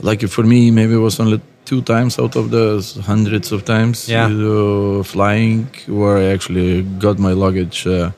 [0.00, 4.08] like for me, maybe it was only two times out of the hundreds of times
[4.08, 4.28] Yeah.
[4.28, 8.10] you know, flying where I actually got my luggage uh,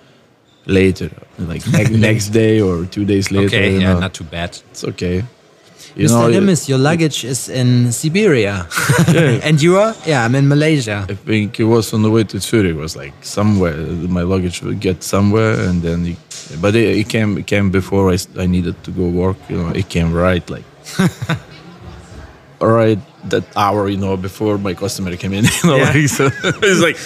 [0.66, 3.46] later, like ne- next day or two days later.
[3.56, 4.00] Okay, you yeah, know.
[4.00, 4.50] not too bad.
[4.70, 5.24] it's okay.
[5.96, 6.10] You Mr.
[6.10, 8.66] know, Remis, your luggage is in Siberia,
[9.12, 9.38] Yeah.
[9.46, 9.94] and you are?
[10.04, 11.06] Yeah, I'm in Malaysia.
[11.08, 12.70] I think it was on the way to Zurich.
[12.74, 13.76] It was like somewhere
[14.08, 16.18] my luggage would get somewhere, and then it,
[16.60, 19.36] but it, it came it came before I, I needed to go work.
[19.48, 20.64] You know, it came right like
[22.60, 22.98] right
[23.30, 23.88] that hour.
[23.88, 25.44] You know, before my customer came in.
[25.44, 25.90] You know, Yeah.
[25.94, 26.28] like, so
[26.62, 26.96] it's like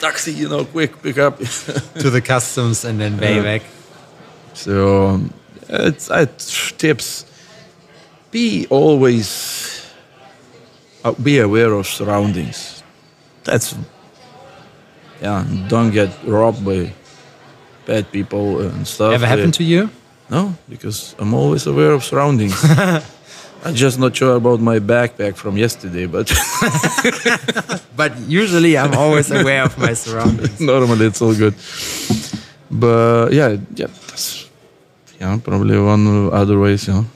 [0.00, 0.32] taxi.
[0.32, 1.38] You know, quick pick up.
[2.02, 3.62] to the customs and then way back.
[4.54, 5.32] So um,
[5.68, 7.24] it's tips.
[8.30, 9.86] Be always
[11.04, 12.82] uh, be aware of surroundings.
[13.44, 13.74] That's
[15.22, 15.44] yeah.
[15.68, 16.92] Don't get robbed by
[17.86, 19.14] bad people and stuff.
[19.14, 19.90] Ever happened to you?
[20.30, 22.62] No, because I'm always aware of surroundings.
[23.64, 26.28] I'm just not sure about my backpack from yesterday, but
[27.98, 30.60] But usually I'm always aware of my surroundings.
[30.72, 31.54] normally it's all good.
[32.70, 34.48] But yeah, yeah, that's
[35.20, 37.06] yeah, probably one other ways, you know.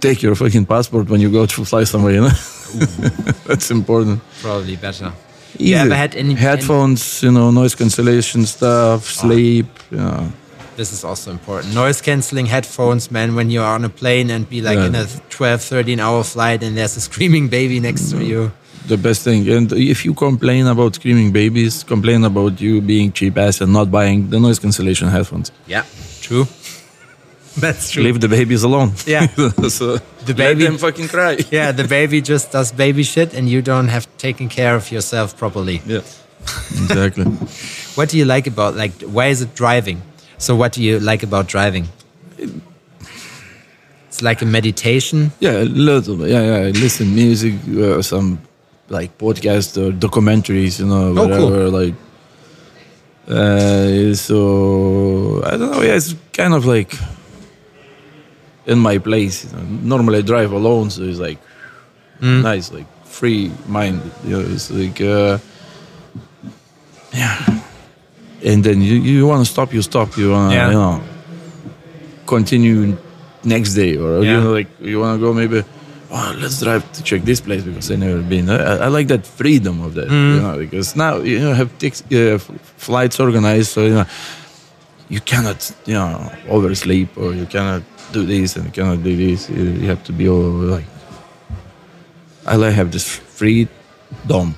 [0.00, 2.28] Take your fucking passport when you go to fly somewhere, you know.
[3.46, 4.22] that's important.
[4.40, 5.12] Probably better.
[5.58, 5.70] Easy.
[5.70, 9.20] You ever had any headphones, you know, noise cancellation stuff, ah.
[9.20, 10.30] sleep, yeah.
[10.76, 11.74] This is also important.
[11.74, 14.86] Noise cancelling headphones, man, when you're on a plane and be like Yeah.
[14.86, 18.50] in a 12, 13 hour flight and there's a screaming baby next to you.
[18.88, 19.48] The best thing.
[19.48, 23.90] And if you complain about screaming babies, complain about you being cheap ass and not
[23.90, 25.52] buying the noise cancellation headphones.
[25.66, 25.84] Yeah,
[26.20, 26.46] true.
[27.56, 28.02] That's true.
[28.02, 28.92] Leave the babies alone.
[29.06, 29.26] Yeah.
[29.68, 31.36] so The let baby- them fucking cry.
[31.50, 35.36] yeah, the baby just does baby shit and you don't have taken care of yourself
[35.36, 35.82] properly.
[35.86, 36.00] Yeah.
[36.70, 37.24] Exactly.
[37.94, 40.00] What do you like about like why is it driving?
[40.42, 41.86] So what do you like about driving?
[44.08, 45.30] It's like a meditation.
[45.38, 46.30] Yeah, a little bit.
[46.30, 46.66] Yeah, yeah.
[46.66, 48.40] I listen music, uh, some
[48.88, 51.50] like podcast or documentaries, you know, Oh, cool.
[51.50, 51.70] whatever.
[51.70, 51.94] Like,
[53.28, 55.82] uh, so I don't know.
[55.82, 56.92] Yeah, it's kind of like
[58.66, 59.44] in my place.
[59.44, 59.62] You know.
[59.96, 61.38] Normally, I drive alone, so it's like
[62.20, 62.42] Mm.
[62.42, 64.00] nice, like free mind.
[64.24, 65.38] You know, it's like uh,
[67.14, 67.60] yeah.
[68.44, 70.16] And then you, you want to stop, you stop.
[70.16, 70.66] You want to Yeah.
[70.68, 71.00] you know
[72.26, 72.96] continue
[73.44, 74.30] next day, or Yeah.
[74.36, 75.64] you know like you want to go maybe.
[76.14, 78.50] Oh, let's drive to check this place because I never been.
[78.50, 80.34] I, I like that freedom of that, Mm.
[80.34, 84.04] you know, because now you know, have tix, uh, f- flights organized, so you know
[85.08, 87.82] you cannot, you know, oversleep or you cannot
[88.12, 89.48] do this and you cannot do this.
[89.48, 90.42] You, you have to be all
[90.76, 90.84] like.
[92.46, 94.56] I like have this freedom.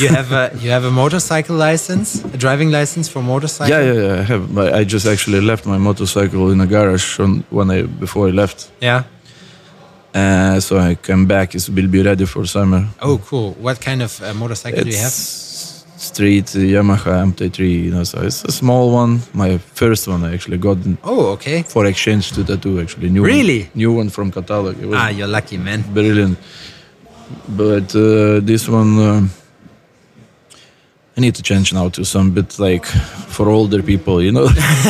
[0.00, 3.74] You have a you have a motorcycle license, a driving license for motorcycle.
[3.76, 4.20] Yeah, yeah, yeah.
[4.20, 4.58] I have.
[4.80, 8.70] I just actually left my motorcycle in a garage on, when I before I left.
[8.80, 9.02] Yeah.
[10.14, 11.54] Uh, so I came back.
[11.54, 12.86] It will be ready for summer.
[13.00, 13.52] Oh, cool.
[13.60, 15.12] What kind of uh, motorcycle do you have?
[15.12, 17.58] Street uh, Yamaha MT3.
[17.84, 19.20] You know, so it's a small one.
[19.32, 21.62] My first one I actually got Oh, okay.
[21.62, 22.80] for exchange to tattoo.
[22.80, 23.60] Actually, new Really?
[23.62, 24.76] one, new one from catalog.
[24.92, 25.82] Ah, you're lucky, man.
[25.92, 26.38] brilliant.
[27.48, 29.30] But uh, this one, um
[31.16, 34.48] I need to change now to some bit like for older people, you know.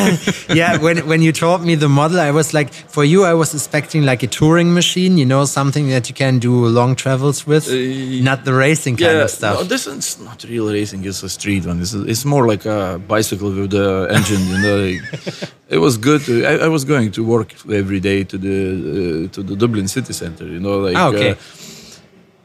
[0.55, 3.53] yeah, when when you told me the model, I was like, for you, I was
[3.53, 7.69] expecting like a touring machine, you know, something that you can do long travels with,
[8.23, 9.57] not the racing kind of stuff.
[9.59, 11.05] No, this is not real racing.
[11.05, 11.83] It's a street one.
[11.83, 14.47] It's, it's more like a bicycle with the engine.
[14.49, 14.79] You know,
[15.69, 16.23] it was good.
[16.23, 19.89] To, I, I, was going to work every day to the uh, to the Dublin
[19.89, 20.47] city center.
[20.47, 20.97] You know, like.
[20.97, 21.33] Ah, okay.
[21.33, 21.64] Uh,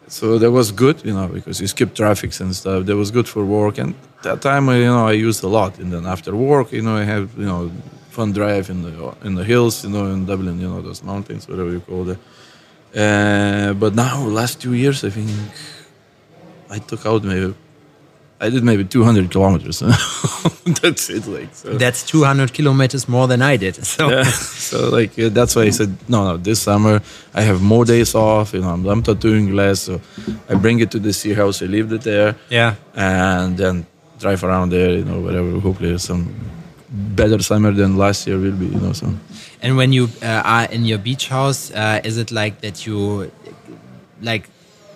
[0.09, 2.85] so that was good, you know, because you skip traffics and stuff.
[2.85, 3.93] That was good for work, and
[4.23, 5.77] that time, you know, I used a lot.
[5.79, 7.71] And then after work, you know, I have, you know,
[8.09, 11.47] fun drive in the in the hills, you know, in Dublin, you know, those mountains,
[11.47, 12.19] whatever you call it.
[12.95, 15.29] Uh, but now, last two years, I think
[16.69, 17.53] I took out maybe
[18.41, 19.79] I did maybe 200 kilometers.
[20.81, 21.27] that's it.
[21.27, 21.77] Like so.
[21.77, 23.75] that's 200 kilometers more than I did.
[23.85, 24.23] So, yeah.
[24.23, 26.37] so like uh, that's why I said no, no.
[26.37, 27.01] This summer
[27.33, 28.53] I have more days off.
[28.53, 29.99] You know, I'm, I'm tattooing less, so
[30.47, 31.61] I bring it to the sea house.
[31.61, 32.35] I leave it there.
[32.49, 33.85] Yeah, and then
[34.19, 34.91] drive around there.
[34.91, 35.59] You know, whatever.
[35.59, 36.33] Hopefully, some
[36.89, 38.67] better summer than last year will be.
[38.67, 39.13] You know, so.
[39.61, 43.31] And when you uh, are in your beach house, uh, is it like that you
[44.21, 44.47] like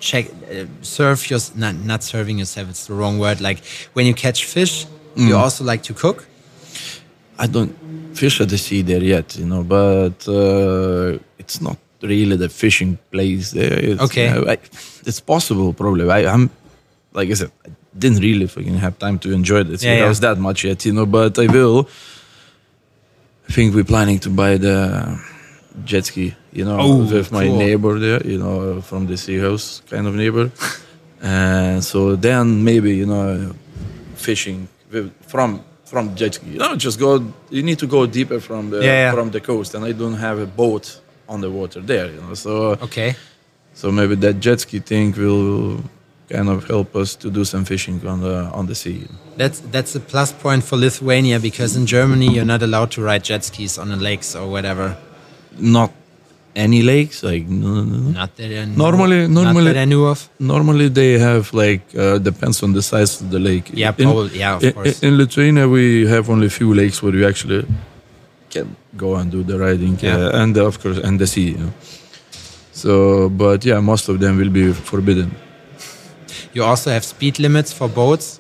[0.04, 3.60] check uh, serve your not not serving yourself it's the wrong word like
[3.95, 4.86] when you catch fish
[5.16, 5.28] mm.
[5.28, 6.28] you also like to cook
[7.43, 7.74] i don't
[8.22, 12.97] fish at the sea there yet you know but uh, it's not really the fishing
[13.12, 14.58] place there it's, okay you know, I,
[15.10, 16.49] it's possible probably I, am
[17.14, 20.14] like i said i didn't really fucking have time to enjoy this yeah, yeah.
[20.28, 21.88] that much yet you know but i will
[23.47, 24.76] i think we're planning to buy the
[25.86, 27.57] jet ski, you know, oh, with my cool.
[27.57, 30.51] neighbor there, you know, from the sea house kind of neighbor.
[31.21, 33.53] and so then maybe, you know,
[34.15, 34.67] fishing
[35.21, 36.47] from from jet ski.
[36.51, 37.11] You know, just go.
[37.49, 39.11] You need to go deeper from the yeah, yeah.
[39.13, 42.07] from the coast, and I don't have a boat on the water there.
[42.07, 42.51] You know, so
[42.88, 43.15] okay.
[43.74, 45.84] So maybe that jet ski thing will
[46.30, 49.07] kind of help us to do some fishing on the on the sea.
[49.38, 53.24] That's that's a plus point for Lithuania because in Germany you're not allowed to ride
[53.24, 54.97] jet skis on the lakes or whatever
[55.60, 55.91] not
[56.56, 57.84] any lakes like no, no.
[57.84, 58.12] no.
[58.12, 62.20] not that I normally normally not that I knew of normally they have like uh,
[62.20, 65.68] depends on the size of the lake yeah probably yeah of in, course in, Lithuania
[65.68, 67.66] we have only a few lakes where you actually
[68.51, 70.16] can go and do the riding yeah.
[70.16, 71.74] uh, and of course and the sea you know.
[72.72, 75.32] so but yeah most of them will be forbidden
[76.54, 78.39] you also have speed limits for boats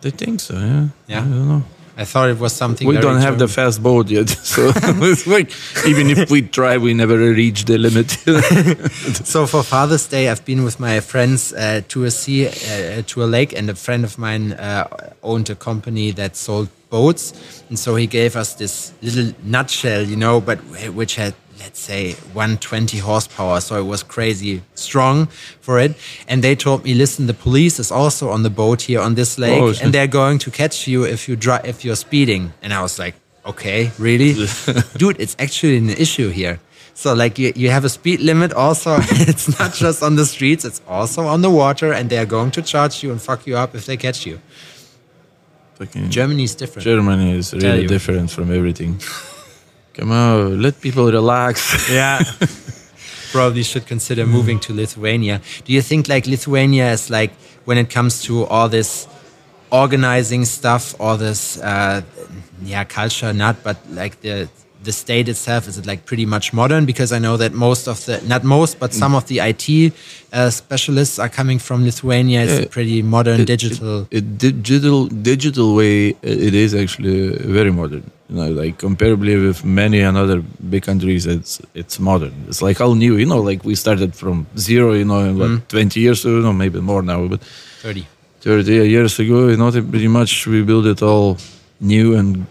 [0.00, 1.62] they think so yeah yeah I don't know
[1.96, 2.88] I thought it was something.
[2.88, 3.38] We don't have German.
[3.38, 4.66] the fast boat yet, so
[5.26, 5.52] like
[5.86, 8.10] even if we try, we never reach the limit.
[9.26, 13.24] so for Father's Day, I've been with my friends uh, to a sea, uh, to
[13.24, 17.78] a lake, and a friend of mine uh, owned a company that sold boats, and
[17.78, 20.58] so he gave us this little nutshell, you know, but
[20.94, 23.60] which had let's say 120 horsepower.
[23.60, 25.26] So it was crazy strong
[25.60, 25.94] for it.
[26.26, 29.38] And they told me listen the police is also on the boat here on this
[29.38, 32.52] lake oh, and they're going to catch you if you drive if you're speeding.
[32.62, 33.14] And i was like
[33.46, 34.32] okay really?
[34.96, 36.58] Dude it's actually an issue here.
[36.94, 38.98] So like you, you have a speed limit also.
[39.32, 42.62] It's not just on the streets it's also on the water and they're going to
[42.62, 44.40] charge you and fuck you up if they catch you.
[46.08, 46.84] Germany is different.
[46.84, 49.00] Germany is really different from everything.
[49.94, 51.88] Come on, let people relax.
[51.90, 52.22] Yeah.
[53.32, 55.40] Probably should consider moving to Lithuania.
[55.64, 57.32] Do you think like Lithuania is like
[57.64, 59.06] when it comes to all this
[59.70, 62.02] organizing stuff, all this uh,
[62.62, 64.50] yeah culture, not but like the
[64.84, 68.04] the state itself is it like pretty much modern because I know that most of
[68.06, 69.92] the not most but some of the IT
[70.32, 72.44] uh, specialists are coming from Lithuania.
[72.44, 74.02] It's a pretty modern it, digital.
[74.10, 78.10] It, it, digital digital way it is actually very modern.
[78.28, 82.34] You know, like comparably with many another big countries, it's it's modern.
[82.48, 83.16] It's like all new.
[83.16, 84.94] You know, like we started from zero.
[84.94, 85.68] You know, what mm.
[85.68, 87.40] twenty years ago, no, maybe more now, but
[87.82, 88.06] thirty.
[88.42, 91.38] 30 years ago, you know, pretty much we built it all
[91.80, 92.44] new and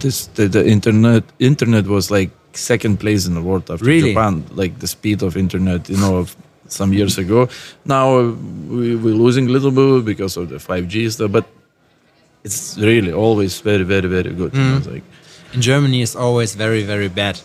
[0.00, 4.12] this the, the internet internet was like second place in the world after really?
[4.12, 4.44] Japan.
[4.52, 6.36] Like the speed of internet, you know, of
[6.68, 7.48] some years ago.
[7.84, 8.32] Now uh,
[8.68, 11.46] we, we're losing a little bit because of the 5G stuff, but
[12.44, 14.52] it's really always very, very, very good.
[14.52, 14.56] Mm.
[14.56, 14.92] You know, mm.
[14.94, 15.02] like,
[15.52, 17.40] in Germany is always very, very bad.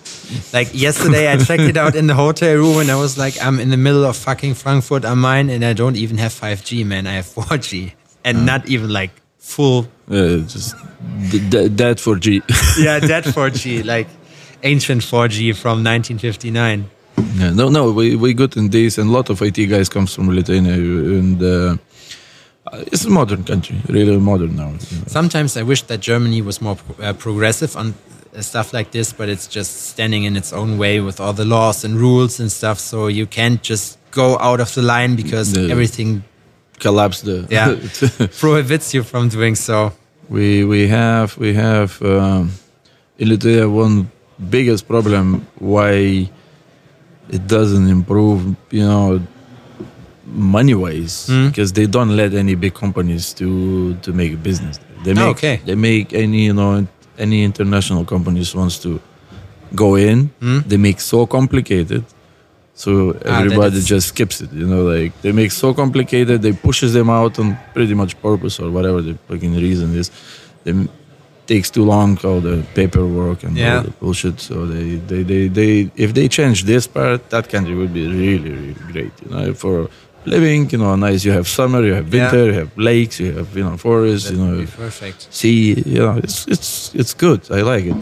[0.54, 3.60] Like yesterday, I checked it out in the hotel room and I was like, I'm
[3.60, 7.08] in the middle of fucking Frankfurt am Main and I don't even have 5G, man.
[7.08, 7.94] I have 4G
[8.26, 8.44] and uh.
[8.44, 9.12] not even like
[9.42, 9.88] full.
[10.10, 10.76] Uh, just
[11.50, 12.42] dead 4G.
[12.84, 14.08] yeah, dead 4G, like
[14.64, 16.90] ancient 4G from 1959.
[17.36, 20.14] Yeah, no, no, we we good in this, and a lot of IT guys comes
[20.16, 21.78] from Lithuania, and uh,
[22.92, 24.74] it's a modern country, really modern now.
[25.08, 27.94] Sometimes I wish that Germany was more uh, progressive on
[28.36, 31.46] uh, stuff like this, but it's just standing in its own way with all the
[31.46, 32.80] laws and rules and stuff.
[32.80, 36.24] So you can't just go out of the line because everything
[36.86, 37.36] collapse the.
[37.50, 37.70] Yeah.
[38.44, 39.92] prohibits you from doing so.
[40.38, 42.52] we we have we have um,
[43.20, 43.96] in Lithuania one
[44.50, 45.26] biggest problem
[45.60, 45.92] why
[47.36, 48.40] it doesn't improve.
[48.72, 49.08] You know,
[50.26, 51.48] money wise Hmm.
[51.48, 53.48] because they don't let any big companies to
[54.06, 54.80] to make a business.
[55.04, 55.56] They make Oh, okay.
[55.66, 59.00] they make any you know any international companies wants to
[59.76, 60.30] go in.
[60.68, 62.04] They make so complicated.
[62.84, 62.92] So?
[63.26, 64.82] Ah, everybody just skips it, you know.
[64.94, 69.00] Like they make so complicated, they pushes them out on pretty much purpose or whatever
[69.08, 70.08] the fucking reason is.
[70.64, 70.74] They
[71.54, 73.66] takes too long all the paperwork and Yeah.
[73.78, 74.38] all the bullshit.
[74.40, 75.72] So they, they, they, they,
[76.06, 79.14] if they change this part, that country would be really, really great.
[79.24, 79.76] You know, for
[80.36, 81.22] living, you know, nice.
[81.28, 82.22] You have summer, you have Yeah.
[82.32, 85.20] winter, you have lakes, you have you know forests, That you know, perfect.
[85.40, 85.62] sea.
[85.96, 86.70] You know, it's it's
[87.02, 87.40] it's good.
[87.60, 88.00] I like it.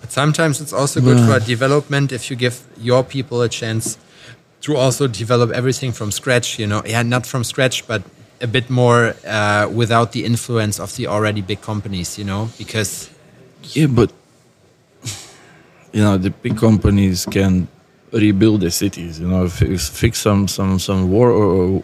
[0.00, 2.56] But sometimes it's also good for development if you give
[2.88, 3.86] your people a chance
[4.60, 6.58] to also develop everything from scratch.
[6.58, 8.02] You know, yeah, not from scratch, but
[8.40, 12.18] a bit more uh, without the influence of the already big companies.
[12.18, 13.10] You know, because
[13.74, 14.10] Yeah, but
[15.92, 17.68] you know the big companies can
[18.12, 19.18] rebuild the cities.
[19.20, 21.80] You know, fix, fix some some some war, uh,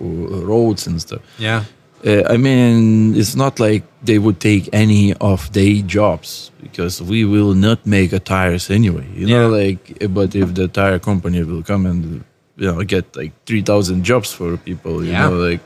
[0.46, 1.20] roads and stuff.
[1.38, 1.64] yeah,
[2.06, 7.24] Uh, I mean, it's not like they would take any of their jobs because we
[7.24, 9.06] will not make a tires anyway.
[9.16, 9.64] You know, Yeah.
[9.64, 12.22] like but if the tire company will come and
[12.56, 15.28] you know get like three thousand jobs for people, you Yeah.
[15.28, 15.60] know, like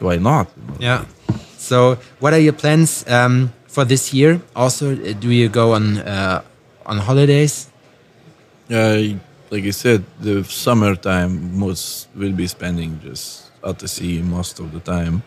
[0.00, 0.46] why not?
[0.78, 1.04] yeah.
[1.58, 4.40] So, what are your plans um, for this year?
[4.54, 6.42] Also, uh, do you go on uh,
[6.86, 7.66] on holidays?
[8.70, 9.18] Uh,
[9.50, 14.72] like I said, the summertime most will be spending just at the sea most of
[14.72, 15.22] the time,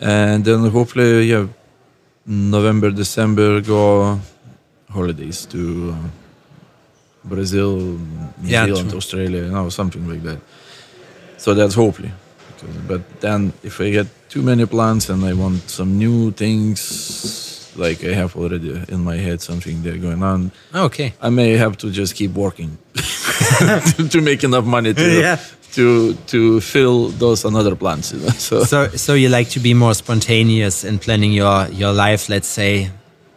[0.00, 1.46] and then hopefully, yeah,
[2.26, 4.20] November, December go
[4.90, 6.08] holidays to uh,
[7.24, 8.98] Brazil, New Yeah, Zealand, true.
[8.98, 10.38] Australia, you know, something like that.
[11.38, 12.12] So that's hopefully.
[12.86, 18.04] But then, if I get too many plans and I want some new things, like
[18.04, 21.12] I have already in my head something there going on, okay.
[21.20, 25.38] I may have to just keep working to, to make enough money to Yeah.
[25.72, 28.12] to to fill those another plans.
[28.12, 28.28] You know?
[28.38, 32.48] So So, so you like to be more spontaneous in planning your your life, let's
[32.48, 32.90] say.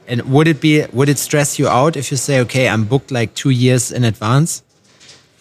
[0.08, 3.12] And would it be would it stress you out if you say, okay, I'm booked
[3.12, 4.62] like two years in advance?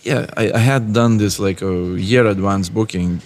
[0.04, 3.22] yeah, I, I had done this like a year advance booking.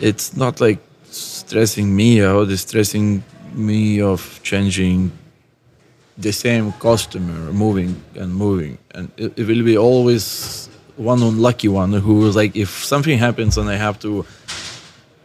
[0.00, 0.78] It's not like
[1.10, 2.48] stressing me out.
[2.50, 5.10] It's stressing me of changing
[6.16, 11.92] the same customer, moving and moving, and it, it will be always one unlucky one
[11.92, 14.26] who is like, if something happens and I have to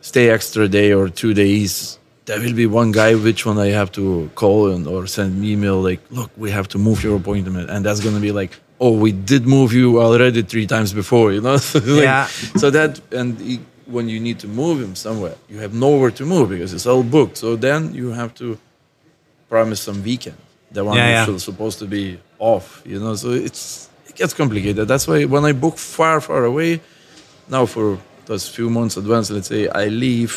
[0.01, 3.91] stay extra day or two days, there will be one guy which one I have
[3.93, 7.69] to call and or send me email like, look, we have to move your appointment,
[7.69, 11.41] and that's gonna be like, oh, we did move you already three times before, you
[11.41, 11.57] know?
[11.57, 12.27] So like- Yeah.
[12.61, 16.25] So that and he, when you need to move him somewhere, you have nowhere to
[16.25, 17.37] move because it's all booked.
[17.37, 18.57] So then you have to
[19.49, 20.37] promise some weekend,
[20.71, 21.35] the one Yeah, which yeah.
[21.35, 23.15] is supposed to be off, you know?
[23.15, 24.87] So it's it gets complicated.
[24.87, 26.79] That's why when I book far, far away,
[27.49, 30.33] now for those few months advance, let's say I leave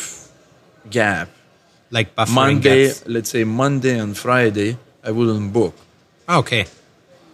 [0.89, 1.29] gap
[1.89, 3.03] Like buffering Monday, gaps?
[3.07, 5.73] let's say Monday and Friday, I wouldn't book
[6.27, 6.65] Oh, okay.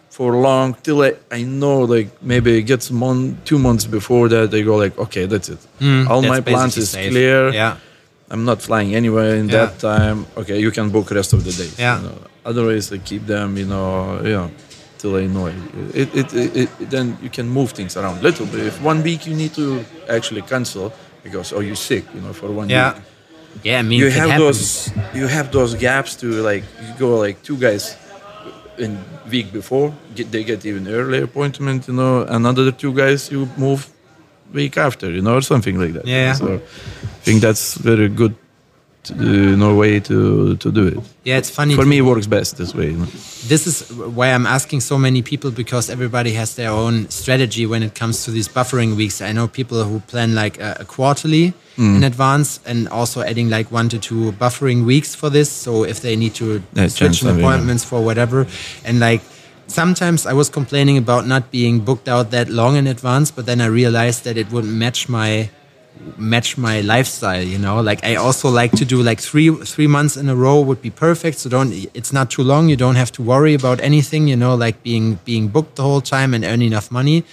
[0.09, 4.51] for long till I, I know like maybe it gets mon- two months before that
[4.51, 7.09] they go like okay that's it hmm, all That's my plans is safe.
[7.11, 7.77] clear Yeah.
[8.29, 9.65] I'm not flying anywhere in Yeah.
[9.65, 11.97] that time okay you can book rest of the days Yeah.
[11.97, 12.17] you know.
[12.45, 14.51] otherwise I keep them you know know
[14.99, 15.55] till I know it.
[16.01, 19.01] It, it, it, it then you can move things around a little bit if one
[19.01, 20.93] week you need to actually cancel
[21.23, 22.93] because oh you're sick you know for one Yeah.
[22.93, 23.01] week
[23.63, 24.85] Yeah, I mean, you have happens.
[24.91, 27.95] those you have those gaps to like you go like two guys
[28.77, 28.97] in
[29.29, 33.87] week before get, they get even earlier appointment you know another two guys you move
[34.51, 36.33] week after you know or something like that Yeah.
[36.33, 38.33] so i think that's very good
[39.03, 41.75] to, you know way to to do it Yeah, it's funny.
[41.75, 42.95] for me it works best this way
[43.47, 43.75] this is
[44.17, 48.23] why I'm asking so many people because everybody has their own strategy when it comes
[48.25, 49.21] to these buffering weeks.
[49.21, 51.95] I know people who plan like a, a quarterly Mm.
[51.97, 55.49] in advance and also adding like one to two buffering weeks for this.
[55.49, 56.45] So if they need to
[56.75, 57.47] Yeah, switch chance an of it, yeah.
[57.47, 58.45] appointments for whatever,
[58.85, 59.21] and like
[59.67, 63.59] sometimes I was complaining about not being booked out that long in advance, but then
[63.59, 65.49] I realized that it wouldn't match my
[66.17, 70.17] match my lifestyle you know like i also like to do like three three months
[70.17, 73.11] in a row would be perfect so don't it's not too long you don't have
[73.11, 76.61] to worry about anything you know like being being booked the whole time and earn
[76.61, 77.23] enough money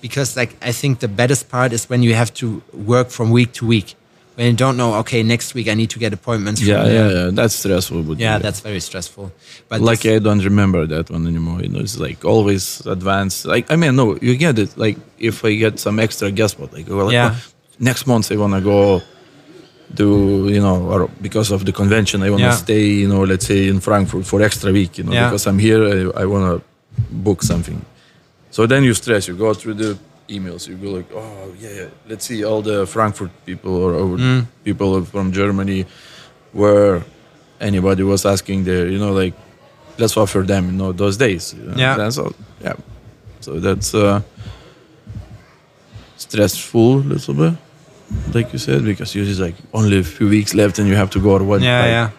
[0.00, 3.52] because like i think the baddest part is when you have to work from week
[3.52, 3.94] to week
[4.34, 7.10] when you don't know okay next week i need to get appointments yeah there.
[7.10, 9.30] yeah yeah that's stressful but yeah that's very stressful
[9.68, 11.60] but like I don't remember that one anymore.
[11.60, 13.46] You know, it's like always advanced.
[13.46, 14.76] Like I mean, no, you get it.
[14.78, 17.34] Like if I get some extra guest spot, like, well, like Yeah.
[17.34, 17.42] oh,
[17.78, 19.02] next month I wanna go
[19.94, 22.56] do you know or because of the convention i want to Yeah.
[22.66, 25.28] stay you know let's say in frankfurt for extra week you know Yeah.
[25.28, 25.80] because i'm here
[26.16, 26.60] i, I want to
[27.10, 27.80] book something
[28.50, 29.96] so then you stress you go through the
[30.28, 34.16] emails you go like oh yeah, yeah let's see all the frankfurt people or, or
[34.18, 34.46] Mm.
[34.64, 35.86] people from germany
[36.52, 37.02] where
[37.60, 39.34] anybody was asking there you know like
[39.98, 41.76] let's offer them you know those days you know?
[41.76, 41.96] Yeah.
[41.96, 42.74] that's all yeah
[43.40, 44.20] so that's uh
[46.16, 47.54] stressful a little bit
[48.34, 51.20] like you said because just like only a few weeks left and you have to
[51.20, 52.10] go or what Yeah, like, yeah.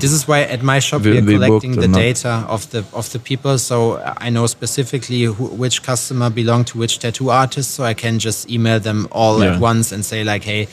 [0.00, 3.18] This is why at my shop We- are collecting the data of the of the
[3.20, 7.94] people, so I know specifically who, which customer belong to which tattoo artist, so I
[7.94, 9.54] can just email them all Yeah.
[9.54, 10.66] at once and say like, hey,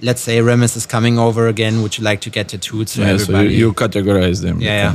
[0.00, 1.82] let's say Remis is coming over again.
[1.82, 2.88] Would you like to get tattooed?
[2.88, 4.94] So yeah, so you, you categorize them yeah,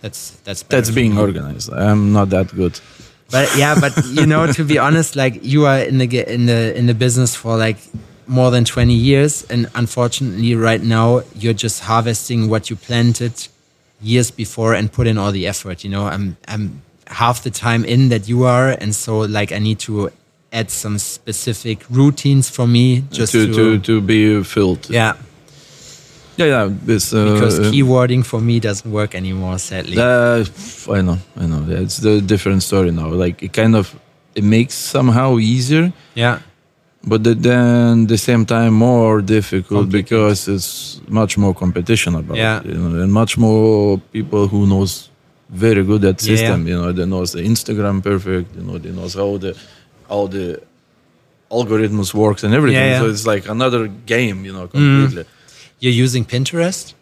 [0.00, 1.20] That's that's that's being me.
[1.20, 2.80] organized i'm not that good
[3.30, 6.76] But yeah, but you know, to be honest, like you are in the in the
[6.76, 7.78] in the business for like
[8.26, 13.48] more than twenty years, and unfortunately, right now you're just harvesting what you planted
[14.02, 15.84] years before and put in all the effort.
[15.84, 19.58] You know, I'm I'm half the time in that you are, and so like I
[19.58, 20.10] need to
[20.52, 25.14] add some specific routines for me just to, to, to, to be filled yeah,
[26.40, 29.96] yeah yeah this uh, because uh, keywording for me doesn't work anymore, sadly.
[29.98, 30.44] Uh,
[30.98, 31.62] I know, I know.
[31.84, 33.08] It's the different story now.
[33.24, 33.84] Like it kind of
[34.38, 36.36] it makes somehow easier, yeah,
[37.10, 42.60] but the, then the same time more difficult because it's much more competition about Yeah.
[42.60, 45.08] it, you know, and much more people who knows
[45.66, 46.58] very good at Yeah, system.
[46.70, 48.48] You know, they knows the Instagram perfect.
[48.56, 49.52] You know, they knows how the
[50.08, 50.46] how the
[51.50, 52.80] algorithms works and everything.
[52.82, 53.00] Yeah, yeah.
[53.00, 54.44] So it's like another game.
[54.46, 55.24] You know, completely.
[55.80, 56.94] You're using Pinterest.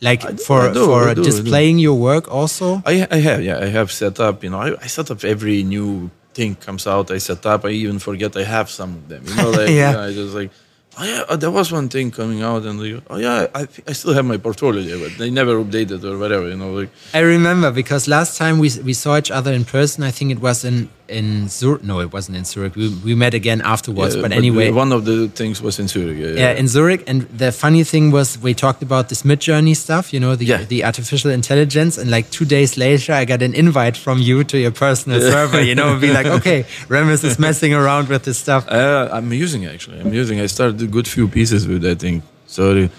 [0.00, 3.68] Like do- for do, for do, displaying your work also I, I have, yeah, I
[3.78, 4.44] have set up.
[4.44, 7.10] You know, I, I set up every new thing comes out.
[7.10, 7.64] I set up.
[7.64, 9.22] I even forget I have some of them.
[9.26, 9.92] You know, like Yeah.
[9.92, 10.00] yeah.
[10.02, 10.50] I just like,
[10.98, 13.92] oh yeah, uh, there was one thing coming out, and like, oh yeah, I, I
[13.94, 16.46] still have my portfolio there, but they never updated or whatever.
[16.46, 20.02] You know, like I remember because last time we we saw each other in person,
[20.04, 21.82] I think it was in in Zurich.
[21.84, 22.74] No, it wasn't in Zurich.
[22.74, 24.14] We, we met again afterwards.
[24.16, 26.18] yeah, but anyway, one of the things was in Zurich.
[26.18, 27.02] Yeah, yeah, in Zurich.
[27.06, 30.12] And the funny thing was, we talked about this Midjourney stuff.
[30.12, 30.64] You know, the Yeah.
[30.64, 31.98] the artificial intelligence.
[31.98, 35.62] And like two days later, I got an invite from you to your personal server.
[35.62, 38.66] You know, and be like, okay, Remis is messing around with this stuff.
[38.68, 40.00] Uh, I'm using it, actually.
[40.00, 40.40] I'm using.
[40.40, 42.22] I started a good few pieces with that thing.
[42.46, 42.90] Sorry,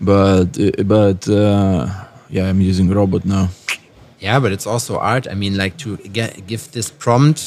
[0.00, 1.86] but uh, but uh,
[2.30, 3.48] yeah, I'm using robot now.
[4.24, 5.24] Yeah, but it's also art.
[5.32, 7.40] I mean, like to get give this prompt.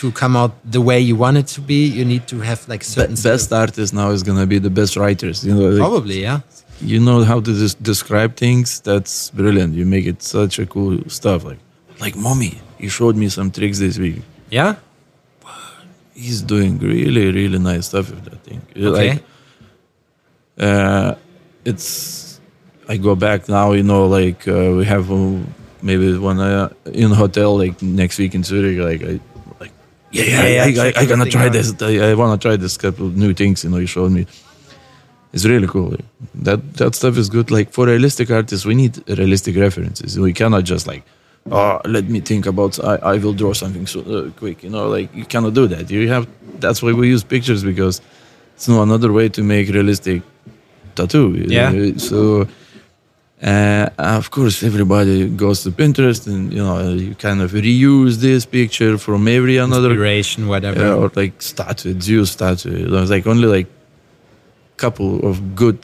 [0.00, 2.82] To come out the way you want it to be, you need to have like
[2.96, 5.44] certain Be- best artists now is gonna be the best writers.
[5.46, 6.40] You know, like, Probably, yeah.
[6.80, 10.94] you know how to des- describe things that's brilliant you make it such a cool
[11.18, 11.60] stuff like
[12.04, 14.18] like mommy you showed me some tricks this week
[14.58, 14.72] Yeah.
[16.24, 19.10] he's doing really really nice stuff with that thing Okay.
[19.10, 19.22] like
[20.68, 21.14] uh
[21.70, 22.40] it's
[22.88, 25.38] i go back now you know like uh, we have uh,
[25.82, 29.20] maybe one uh, in hotel like next week in zurich like i
[29.60, 29.72] like
[30.10, 31.52] yeah yeah, Yeah, yeah, I, I, check I, gonna try out.
[31.52, 34.12] this i, I want to try this couple of new things you know you showed
[34.12, 34.26] me.
[35.34, 35.96] It's really cool
[36.34, 37.50] that that stuff is good.
[37.50, 40.18] Like for realistic artists we need realistic references.
[40.18, 41.04] We cannot just like
[41.50, 44.86] oh let me think about i, I will draw something so uh, quick you know
[44.96, 45.90] like you cannot do that.
[45.90, 46.26] You have
[46.60, 48.02] that's why we use pictures because
[48.54, 50.22] it's no another way to make realistic
[50.94, 51.72] tattoo Yeah.
[51.96, 52.46] So
[53.42, 58.46] uh, of course everybody goes to pinterest and you know you kind of reuse this
[58.46, 60.80] picture from every another Inspiration, whatever.
[60.80, 62.88] yeah, or like statue, Zeus statue.
[62.88, 63.68] There's like only like
[64.76, 65.80] couple of good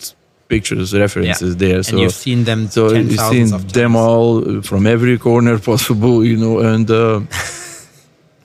[0.49, 1.83] pictures references there.
[1.83, 3.49] So and you've seen them so you've seen
[3.79, 7.21] them all from every corner possible, you know, and uh,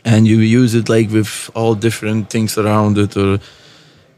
[0.05, 3.15] and you use it like with all different things around it.
[3.15, 3.39] Or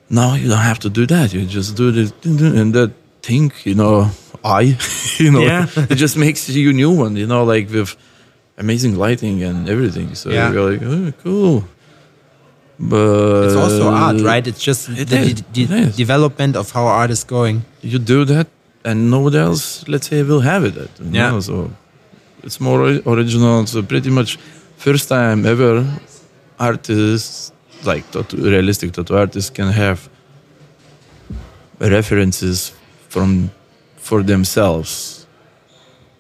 [0.10, 1.34] now you don't have to do that.
[1.34, 2.92] You just do this and that
[3.28, 3.96] thing, you know,
[4.44, 4.62] I,
[5.24, 5.66] you know, Yeah.
[5.92, 7.92] it just makes you a new one, you know, like with
[8.58, 10.08] amazing lighting and everything.
[10.16, 10.52] So Yeah.
[10.54, 11.58] you're like, oh, cool.
[12.92, 14.46] But It's also art, right?
[14.52, 15.96] It's just it the is, de- de- it is.
[16.06, 17.58] development of how art is going.
[17.94, 18.48] you do that
[18.88, 21.32] and nobody else let's say will have it Yeah.
[21.32, 21.56] know, so
[22.46, 22.80] it's more
[23.14, 24.32] original so pretty much
[24.88, 25.72] first time ever
[26.70, 27.52] artists
[27.90, 30.00] like tattoo, realistic tattoo artists can have
[31.80, 32.58] references
[33.16, 33.30] from
[34.08, 34.90] for themselves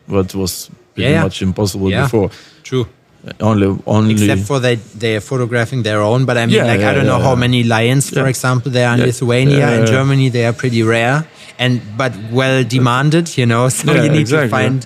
[0.07, 0.53] what was
[0.93, 2.03] pretty Yeah, much impossible Yeah.
[2.03, 2.29] before
[2.63, 2.85] True.
[3.27, 6.71] Uh, only only Except for they they are photographing their own, but I mean, Yeah,
[6.71, 9.05] like I don't know how many lions, for example, there are in.
[9.09, 9.57] Lithuania.
[9.57, 9.85] Yeah.
[9.95, 11.17] Germany, they are pretty rare
[11.63, 13.25] and but well demanded.
[13.39, 14.49] You know, so you need exactly.
[14.49, 14.79] to find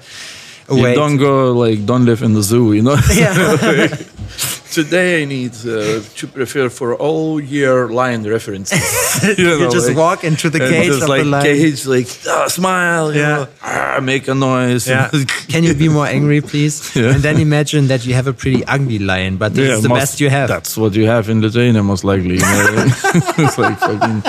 [0.69, 0.93] a you way.
[1.01, 1.33] don't to- go
[1.65, 3.33] like don't live in the zoo you know yeah.
[4.71, 8.79] today I need uh, to prepare for all year lion references.
[9.37, 11.43] You just walk into the cage of like the lion.
[11.43, 13.35] cage, like ah, smile, you Yeah.
[13.35, 14.87] know, ah, make a noise.
[14.87, 15.09] Yeah.
[15.51, 16.95] Can you be more angry, please?
[16.95, 17.13] Yeah.
[17.13, 19.89] And then imagine that you have a pretty ugly lion, but this Yeah, is the
[19.89, 20.47] best you have.
[20.47, 22.35] That's what you have in Lithuania, most likely.
[22.35, 22.85] You know?
[23.43, 24.23] it's like fucking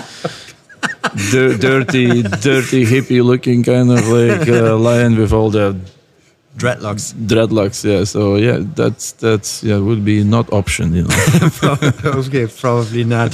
[1.30, 5.76] dirty, dirty hippie-looking kind of like uh, lion with all the
[6.56, 7.14] Dreadlocks.
[7.14, 7.84] dreadlocks.
[7.84, 8.04] Yeah.
[8.04, 10.92] So yeah, that's that's yeah would be not option.
[10.92, 11.76] You know.
[12.26, 13.30] okay, probably not.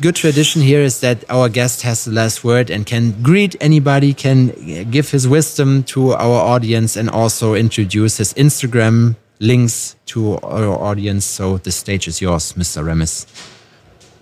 [0.00, 4.12] Good tradition here is that our guest has the last word and can greet anybody,
[4.12, 4.52] can
[4.90, 11.24] give his wisdom to our audience, and also introduce his Instagram links to our audience.
[11.24, 12.84] So the stage is yours, Mr.
[12.84, 13.26] Remis.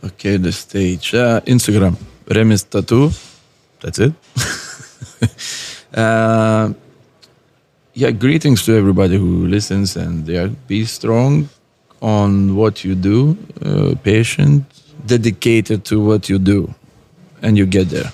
[0.04, 1.14] Okay, the stage.
[1.14, 1.96] Uh, Instagram,
[2.28, 3.10] Remis Tattoo.
[3.80, 4.12] That's it.
[5.94, 6.72] uh,
[7.94, 11.48] yeah, greetings to everybody who listens and yeah, be strong
[12.02, 14.64] on what you do, uh, patient,
[15.06, 16.74] dedicated to what you do,
[17.40, 18.12] and you get there.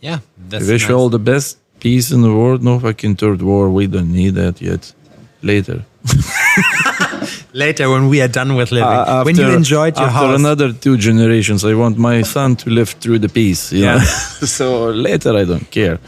[0.00, 1.58] Yeah, I that's wish you all the best.
[1.80, 2.62] Peace in the world.
[2.62, 3.68] No fucking third war.
[3.68, 4.94] We don't need that yet.
[5.42, 5.84] Later.
[7.52, 8.88] later when we are done with living.
[8.88, 10.38] Uh, when you enjoyed your after house.
[10.38, 13.72] another two generations, I want my son to live through the peace.
[13.72, 14.00] Yeah.
[14.56, 15.98] so later, I don't care.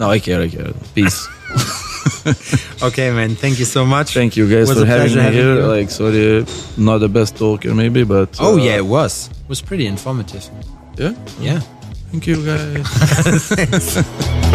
[0.00, 0.40] No, I care.
[0.40, 0.72] I care.
[0.94, 1.28] Peace.
[2.82, 3.34] okay, man.
[3.34, 4.14] Thank you so much.
[4.14, 5.56] Thank you guys for having me having here.
[5.56, 5.66] you.
[5.66, 6.46] Like, sorry,
[6.78, 9.28] not the best talker maybe, but Oh uh, yeah, it was.
[9.28, 10.48] It was pretty informative.
[10.96, 11.12] yeah.
[11.38, 11.60] Yeah.
[12.10, 12.86] Thank you guys.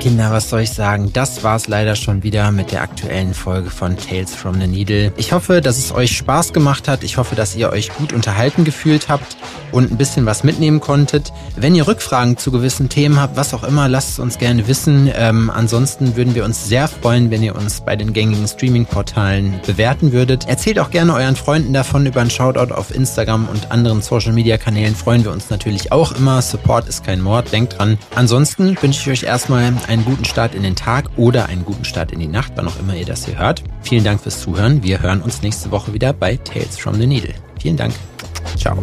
[0.00, 1.12] Kinder, was soll ich sagen?
[1.12, 5.12] Das war's leider schon wieder mit der aktuellen Folge von Tales from the Needle.
[5.18, 7.04] Ich hoffe, dass es euch Spaß gemacht hat.
[7.04, 9.36] Ich hoffe, dass ihr euch gut unterhalten gefühlt habt
[9.72, 11.34] und ein bisschen was mitnehmen konntet.
[11.54, 15.10] Wenn ihr Rückfragen zu gewissen Themen habt, was auch immer, lasst es uns gerne wissen.
[15.14, 20.12] Ähm, ansonsten würden wir uns sehr freuen, wenn ihr uns bei den gängigen Streaming-Portalen bewerten
[20.12, 20.48] würdet.
[20.48, 24.94] Erzählt auch gerne euren Freunden davon über einen Shoutout auf Instagram und anderen Social-Media-Kanälen.
[24.94, 26.40] Freuen wir uns natürlich auch immer.
[26.40, 27.98] Support ist kein Mord, denkt dran.
[28.14, 32.12] Ansonsten wünsche ich euch erstmal einen guten Start in den Tag oder einen guten Start
[32.12, 33.64] in die Nacht, wann auch immer ihr das hier hört.
[33.82, 34.84] Vielen Dank fürs Zuhören.
[34.84, 37.34] Wir hören uns nächste Woche wieder bei Tales from the Needle.
[37.58, 37.92] Vielen Dank.
[38.56, 38.78] Ciao.